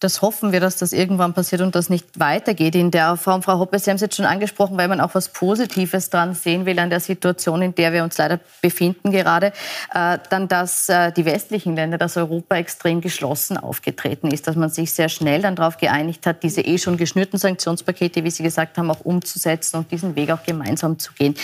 das 0.00 0.22
hoffen 0.22 0.50
wir, 0.50 0.60
dass 0.60 0.78
das 0.78 0.94
irgendwann 0.94 1.34
passiert 1.34 1.60
und 1.60 1.74
das 1.74 1.90
nicht 1.90 2.18
weitergeht 2.18 2.74
in 2.74 2.90
der 2.90 3.16
Form. 3.16 3.42
Frau 3.42 3.58
Hoppe, 3.58 3.78
Sie 3.78 3.90
haben 3.90 3.96
es 3.96 4.00
jetzt 4.00 4.16
schon 4.16 4.24
angesprochen, 4.24 4.78
weil 4.78 4.88
man 4.88 4.98
auch 4.98 5.14
was 5.14 5.28
Positives 5.28 6.08
dran 6.08 6.34
sehen 6.34 6.64
will 6.64 6.78
an 6.78 6.88
der 6.88 7.00
Situation, 7.00 7.60
in 7.60 7.74
der 7.74 7.92
wir 7.92 8.02
uns 8.02 8.16
leider 8.16 8.40
befinden 8.62 9.10
gerade, 9.10 9.52
äh, 9.94 10.18
dann, 10.30 10.48
dass 10.48 10.88
äh, 10.88 11.12
die 11.12 11.26
westlichen 11.26 11.76
Länder, 11.76 11.98
dass 11.98 12.16
Europa 12.16 12.56
extrem 12.56 13.02
geschlossen 13.02 13.58
aufgetreten 13.58 14.30
ist, 14.30 14.46
dass 14.46 14.56
man 14.56 14.70
sich 14.70 14.92
sehr 14.94 15.10
schnell 15.10 15.42
dann 15.42 15.54
darauf 15.54 15.76
geeinigt 15.76 16.26
hat, 16.26 16.42
diese 16.42 16.62
eh 16.62 16.78
schon 16.78 16.96
geschnürten 16.96 17.38
Sanktionspakete, 17.38 18.24
wie 18.24 18.30
Sie 18.30 18.42
gesagt 18.42 18.78
haben, 18.78 18.90
auch 18.90 19.00
umzusetzen 19.00 19.76
und 19.76 19.90
diesen 19.92 20.16
Weg 20.16 20.30
auch 20.30 20.42
gemeinsam 20.44 20.98
zu 20.98 21.12
gehen. 21.12 21.34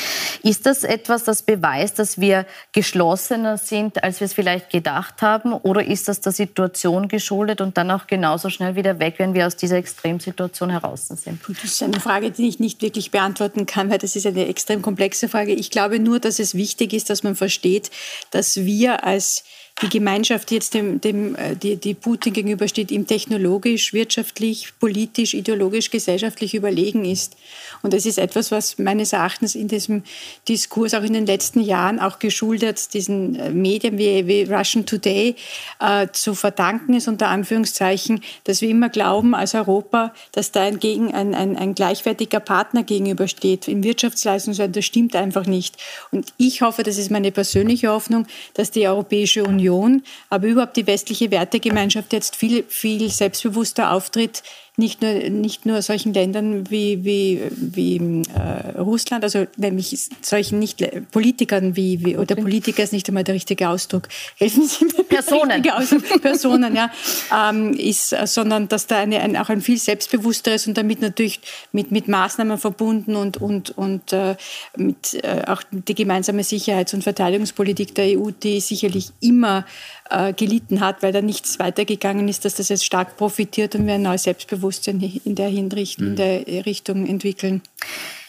Ist 0.43 0.65
das 0.65 0.83
etwas, 0.83 1.25
das 1.25 1.43
beweist, 1.43 1.99
dass 1.99 2.19
wir 2.19 2.47
geschlossener 2.73 3.59
sind, 3.59 4.03
als 4.03 4.21
wir 4.21 4.25
es 4.25 4.33
vielleicht 4.33 4.71
gedacht 4.71 5.21
haben, 5.21 5.53
oder 5.53 5.85
ist 5.85 6.09
das 6.09 6.23
der 6.23 6.33
Situation 6.33 7.09
geschuldet 7.09 7.61
und 7.61 7.77
dann 7.77 7.91
auch 7.91 8.07
genauso 8.07 8.46
so 8.47 8.51
schnell 8.51 8.77
wieder 8.77 8.99
weg, 9.01 9.15
wenn 9.19 9.35
wir 9.35 9.47
aus 9.47 9.57
dieser 9.57 9.77
Extremsituation 9.77 10.71
heraus 10.71 11.09
sind? 11.09 11.41
Das 11.49 11.65
ist 11.65 11.83
eine 11.83 12.01
Frage, 12.01 12.31
die 12.31 12.49
ich 12.49 12.61
nicht 12.61 12.81
wirklich 12.81 13.11
beantworten 13.11 13.67
kann, 13.67 13.91
weil 13.91 13.99
das 13.99 14.15
ist 14.15 14.27
eine 14.27 14.47
extrem 14.47 14.83
komplexe 14.83 15.29
Frage. 15.29 15.53
Ich 15.53 15.71
glaube 15.71 15.99
nur, 15.99 16.21
dass 16.21 16.39
es 16.39 16.55
wichtig 16.55 16.93
ist, 16.93 17.11
dass 17.11 17.23
man 17.23 17.35
versteht, 17.35 17.91
dass 18.31 18.57
wir 18.57 19.05
als 19.05 19.45
die 19.83 19.91
Gemeinschaft 19.91 20.51
jetzt 20.53 20.73
dem, 20.73 21.03
dem 21.03 21.35
äh, 21.37 21.55
die, 21.55 21.77
die 21.77 21.93
Putin 21.93 22.33
gegenübersteht, 22.33 22.91
ihm 22.91 23.07
technologisch, 23.07 23.93
wirtschaftlich, 23.93 24.73
politisch, 24.81 25.35
ideologisch, 25.35 25.91
gesellschaftlich 25.91 26.55
überlegen 26.55 27.05
ist. 27.05 27.37
Und 27.83 27.93
das 27.93 28.07
ist 28.07 28.17
etwas, 28.17 28.51
was 28.51 28.79
meines 28.79 29.13
Erachtens 29.13 29.55
in 29.55 29.69
diesem 29.69 30.03
Diskurs 30.49 30.95
auch 30.95 31.03
in 31.03 31.13
den 31.13 31.27
letzten 31.27 31.61
Jahren 31.61 32.01
auch 32.01 32.19
geschuldet 32.19 32.95
diesen 32.95 33.35
äh, 33.35 33.51
Medien 33.51 33.99
wie, 33.99 34.27
wie 34.27 34.45
Russian 34.45 34.87
Today 34.87 35.37
äh, 35.79 36.09
zu 36.11 36.35
verdanken 36.35 36.95
ist, 36.95 37.07
unter 37.07 37.29
Anführungszeichen, 37.29 38.23
dass 38.45 38.63
wir 38.63 38.71
immer 38.71 38.89
glauben 38.89 39.35
als 39.35 39.55
Europa, 39.55 40.15
dass 40.33 40.53
da 40.53 40.63
ein, 40.63 40.81
ein, 40.83 41.35
ein, 41.35 41.55
ein 41.55 41.75
gleichwertiger 41.75 42.41
Partner 42.41 42.83
gegenübersteht. 42.83 43.69
Im 43.69 43.85
Wirtschaftsleistungsland, 43.85 44.75
das 44.75 44.87
stimmt 44.87 45.15
einfach 45.15 45.45
nicht. 45.45 45.77
Und 46.13 46.33
ich 46.39 46.63
hoffe, 46.63 46.83
das 46.83 46.97
ist 46.97 47.11
meine 47.11 47.31
persönliche 47.31 47.89
Hoffnung, 47.89 48.27
dass 48.55 48.71
die 48.71 48.89
Europäische 48.89 49.45
Union 49.45 49.66
Union, 49.69 50.03
aber 50.31 50.47
überhaupt 50.47 50.77
die 50.77 50.87
westliche 50.87 51.31
Wertegemeinschaft 51.31 52.13
jetzt 52.13 52.37
viel, 52.37 52.65
viel 52.69 53.11
selbstbewusster 53.11 53.93
auftritt, 53.93 54.43
nicht 54.79 55.01
nur, 55.01 55.13
nicht 55.31 55.65
nur 55.65 55.81
solchen 55.81 56.13
Ländern 56.13 56.71
wie, 56.71 57.03
wie, 57.03 57.41
wie 57.51 57.97
äh, 58.35 58.79
Russland, 58.79 59.25
also 59.25 59.47
nämlich 59.57 60.11
solchen 60.21 60.59
nicht 60.59 60.85
Politikern 61.13 61.77
wie, 61.77 62.05
wie 62.05 62.19
oder 62.19 62.37
Politiker 62.37 62.83
ist 62.83 62.93
nicht 62.93 63.09
einmal 63.09 63.25
der 63.25 63.35
richtige 63.35 63.71
Ausdruck, 63.71 64.09
helfen 64.37 64.67
Sie 64.67 64.85
mir. 64.85 65.05
Personen. 65.05 65.71
Ausdruck, 65.71 66.21
Personen, 66.21 66.77
ja, 66.77 66.91
ähm, 67.35 67.73
ist, 67.73 68.15
sondern 68.27 68.69
dass 68.69 68.87
da 68.87 68.99
eine, 68.99 69.21
ein, 69.21 69.39
auch 69.39 69.49
ein 69.49 69.63
viel 69.63 69.79
selbstbewussteres 69.79 70.67
und 70.67 70.77
damit 70.77 71.01
natürlich 71.01 71.41
mit, 71.73 71.91
mit 71.91 72.07
Maßnahmen 72.07 72.59
verbunden 72.59 73.17
und, 73.17 73.39
und, 73.39 73.71
und 73.79 74.13
äh, 74.13 74.37
mit 74.77 75.15
äh, 75.15 75.45
auch 75.47 75.63
die 75.71 75.95
gemeinsame 75.95 76.45
Sicherheits- 76.45 76.93
und 76.93 77.03
Verteidigungspolitik 77.03 77.95
der 77.95 78.19
EU, 78.19 78.31
die 78.31 78.61
sicherlich 78.61 79.11
immer 79.21 79.65
äh, 80.11 80.35
gelitten 80.35 80.81
hat, 80.81 81.03
weil 81.03 81.13
da 81.13 81.23
nichts 81.23 81.59
weitergegangen 81.59 82.29
ist, 82.29 82.45
dass 82.45 82.57
das 82.57 82.69
jetzt 82.69 82.85
stark 82.85 83.17
profitiert 83.17 83.75
und 83.75 83.87
wir 83.87 83.95
ein 83.95 84.03
neues 84.03 84.25
Selbstbewusstsein 84.25 84.66
in 84.87 85.35
der, 85.35 85.49
Hinricht, 85.49 86.01
mhm. 86.01 86.09
in 86.09 86.17
der 86.17 86.67
Richtung 86.67 87.07
entwickeln. 87.07 87.63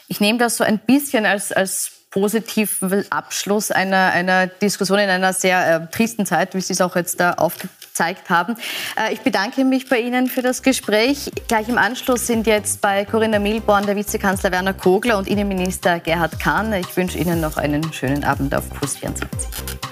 Ich 0.08 0.20
nehme 0.20 0.40
das 0.40 0.58
so 0.58 0.64
ein 0.64 0.80
bisschen 0.80 1.26
als, 1.26 1.52
als 1.52 1.92
positiven 2.10 3.06
Abschluss 3.12 3.72
einer, 3.72 4.12
einer 4.12 4.48
Diskussion 4.48 5.00
in 5.00 5.10
einer 5.10 5.34
sehr 5.34 5.76
äh, 5.76 5.88
tristen 5.92 6.26
Zeit, 6.26 6.56
wie 6.56 6.62
Sie 6.62 6.74
es 6.74 6.82
auch 6.82 6.96
jetzt 6.96 7.20
da 7.20 7.34
aufgezeigt 7.34 8.30
haben. 8.30 8.56
Äh, 8.96 9.14
ich 9.14 9.20
bedanke 9.22 9.66
mich 9.66 9.90
bei 9.90 10.00
Ihnen 10.00 10.28
für 10.28 10.42
das 10.42 10.64
Gespräch. 10.64 11.32
Gleich 11.48 11.68
im 11.68 11.78
Anschluss 11.78 12.26
sind 12.26 12.48
jetzt 12.48 12.82
bei 12.82 13.06
Corinna 13.06 13.40
Milborn 13.40 13.86
der 13.86 13.96
Vizekanzler 13.96 14.52
Werner 14.52 14.74
Kogler 14.74 15.18
und 15.18 15.28
Innenminister 15.28 16.00
Gerhard 16.00 16.40
Kahn. 16.40 16.74
Ich 16.74 16.96
wünsche 16.96 17.18
Ihnen 17.18 17.42
noch 17.42 17.58
einen 17.58 17.92
schönen 17.94 18.24
Abend 18.24 18.56
auf 18.56 18.70
Kurs 18.70 18.98
24. 18.98 19.87